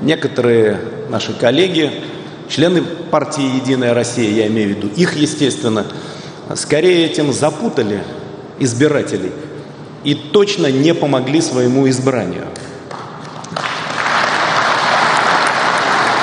некоторые 0.02 0.80
наши 1.10 1.34
коллеги 1.34 1.92
члены 2.50 2.82
партии 2.82 3.56
«Единая 3.56 3.94
Россия», 3.94 4.30
я 4.30 4.48
имею 4.48 4.74
в 4.74 4.78
виду, 4.78 4.88
их, 4.88 5.16
естественно, 5.16 5.86
скорее 6.56 7.06
этим 7.06 7.34
запутали 7.34 8.04
избирателей 8.60 9.32
и 10.04 10.14
точно 10.16 10.68
не 10.68 10.94
помогли 10.94 11.42
своему 11.42 11.90
избранию. 11.90 12.46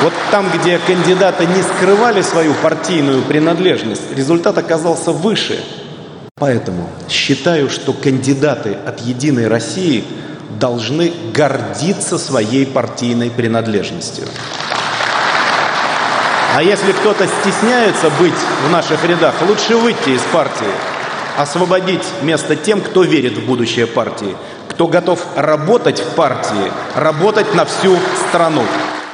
Вот 0.01 0.13
там, 0.31 0.47
где 0.55 0.79
кандидаты 0.79 1.45
не 1.47 1.63
скрывали 1.63 2.23
свою 2.23 2.55
партийную 2.55 3.23
принадлежность, 3.23 4.03
результат 4.15 4.57
оказался 4.57 5.11
выше. 5.11 5.59
Поэтому 6.37 6.89
считаю, 7.09 7.69
что 7.69 7.93
кандидаты 7.93 8.77
от 8.87 9.01
«Единой 9.01 9.49
России» 9.49 10.05
должны 10.61 11.13
гордиться 11.35 12.19
своей 12.19 12.67
партийной 12.67 13.31
принадлежностью. 13.31 14.25
А 16.57 16.63
если 16.63 16.93
кто-то 16.93 17.27
стесняется 17.27 18.11
быть 18.21 18.39
в 18.67 18.73
наших 18.73 19.07
рядах, 19.09 19.35
лучше 19.47 19.77
выйти 19.77 20.11
из 20.11 20.23
партии, 20.33 20.73
освободить 21.39 22.05
место 22.23 22.57
тем, 22.57 22.81
кто 22.81 23.03
верит 23.03 23.33
в 23.33 23.47
будущее 23.47 23.87
партии, 23.87 24.35
кто 24.69 24.87
готов 24.87 25.25
работать 25.37 26.01
в 26.01 26.17
партии, 26.17 26.73
работать 26.97 27.55
на 27.55 27.65
всю 27.65 27.95
страну. 28.29 28.63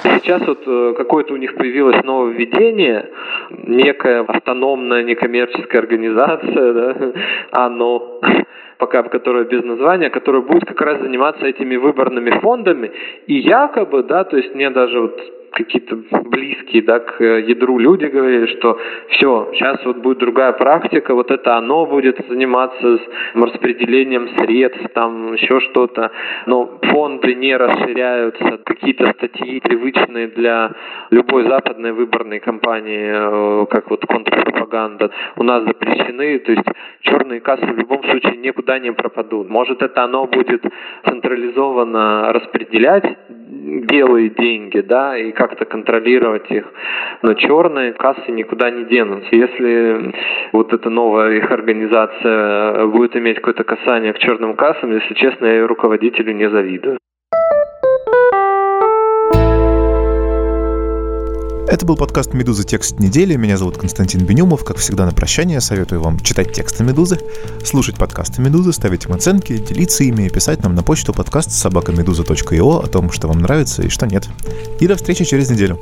Сейчас 0.03 0.43
вот 0.47 0.63
э, 0.67 0.95
какое-то 0.97 1.35
у 1.35 1.37
них 1.37 1.55
появилось 1.55 2.03
нововведение, 2.05 3.11
некая 3.51 4.21
автономная 4.23 5.03
некоммерческая 5.03 5.83
организация, 5.83 6.73
да, 6.73 7.13
оно, 7.51 8.21
пока 8.79 9.03
которая 9.03 9.45
без 9.45 9.65
названия, 9.65 10.11
которая 10.11 10.43
будет 10.43 10.67
как 10.67 10.81
раз 10.81 11.01
заниматься 11.01 11.47
этими 11.47 11.77
выборными 11.77 12.31
фондами. 12.41 12.91
И 13.27 13.35
якобы, 13.35 14.03
да, 14.03 14.25
то 14.25 14.37
есть 14.37 14.55
мне 14.55 14.71
даже 14.71 15.01
вот 15.01 15.21
какие-то 15.55 15.97
близкие 16.25 16.83
да, 16.83 17.01
к 17.01 17.23
ядру 17.23 17.79
люди 17.79 18.07
говорили, 18.07 18.47
что 18.47 18.79
все, 19.11 19.51
сейчас 19.55 19.85
вот 19.85 19.99
будет 19.99 20.19
другая 20.19 20.53
практика, 20.53 21.15
вот 21.15 21.31
это 21.31 21.57
оно 21.57 21.87
будет 21.87 22.19
заниматься 22.29 22.99
с 22.99 23.01
распределением 23.35 24.29
средств, 24.37 24.87
там 24.95 25.35
еще 25.35 25.61
что-то, 25.61 26.11
но 26.47 26.79
фонды 26.83 27.35
не 27.35 27.57
расширяются, 27.57 28.59
какие-то 28.65 29.13
статьи 29.13 29.61
привычные 29.61 30.29
для 30.29 30.73
любой 31.11 31.49
западной 31.49 31.93
выборной 31.93 32.41
кампании, 32.41 33.63
э, 33.63 33.67
как 33.67 33.91
вот 33.91 34.05
контрпропаганда, 34.07 35.11
у 35.37 35.43
нас 35.43 35.65
запрещены, 35.65 36.39
то 36.41 36.53
есть 36.53 36.69
черные 37.01 37.41
кассы 37.41 37.67
в 37.67 37.79
любом 37.79 38.03
случае 38.05 38.37
никуда 38.37 38.79
не 38.79 38.93
пропадут. 38.93 39.49
Может 39.49 39.83
это 39.83 40.05
оно 40.05 40.27
будет 40.27 40.65
централизованно 41.07 42.33
распределять 42.33 43.05
белые 43.65 44.31
деньги, 44.31 44.81
да, 44.81 45.17
и 45.17 45.33
как-то 45.33 45.65
контролировать 45.65 46.51
их. 46.51 46.65
Но 47.23 47.35
черные 47.35 47.93
кассы 47.93 48.31
никуда 48.31 48.71
не 48.71 48.85
денутся. 48.85 49.35
Если 49.35 50.15
вот 50.53 50.73
эта 50.73 50.91
новая 50.91 51.33
их 51.33 51.51
организация 51.51 52.87
будет 52.87 53.17
иметь 53.17 53.37
какое-то 53.37 53.65
касание 53.65 54.13
к 54.13 54.19
черным 54.19 54.55
кассам, 54.55 54.93
если 54.93 55.15
честно, 55.15 55.47
я 55.47 55.55
ее 55.55 55.67
руководителю 55.67 56.35
не 56.35 56.49
завидую. 56.49 56.99
Это 61.67 61.87
был 61.87 61.97
подкаст 61.97 62.35
«Медуза. 62.35 62.63
Текст 62.63 63.01
недели». 63.01 63.37
Меня 63.37 63.57
зовут 63.57 63.79
Константин 63.79 64.27
Бенюмов. 64.27 64.65
Как 64.65 64.77
всегда, 64.77 65.07
на 65.07 65.13
прощание 65.13 65.63
советую 65.63 66.03
вам 66.03 66.21
читать 66.21 66.53
тексты 66.53 66.85
«Медузы», 66.85 67.19
слушать 67.65 67.97
подкасты 67.97 68.43
«Медузы», 68.43 68.75
ставить 68.75 69.07
им 69.07 69.15
оценки, 69.15 69.57
делиться 69.57 70.05
ими 70.05 70.25
и 70.27 70.29
писать 70.29 70.63
нам 70.63 70.75
на 70.75 70.83
почту 70.83 71.15
подкаст 71.15 71.51
собакамедуза.io 71.53 72.85
о 72.85 72.87
том, 72.87 73.11
что 73.11 73.29
вам 73.29 73.39
нравится 73.39 73.83
и 73.83 73.89
что 73.89 74.07
нет. 74.07 74.29
И 74.79 74.87
до 74.87 74.97
встречи 74.97 75.25
через 75.25 75.49
неделю. 75.49 75.81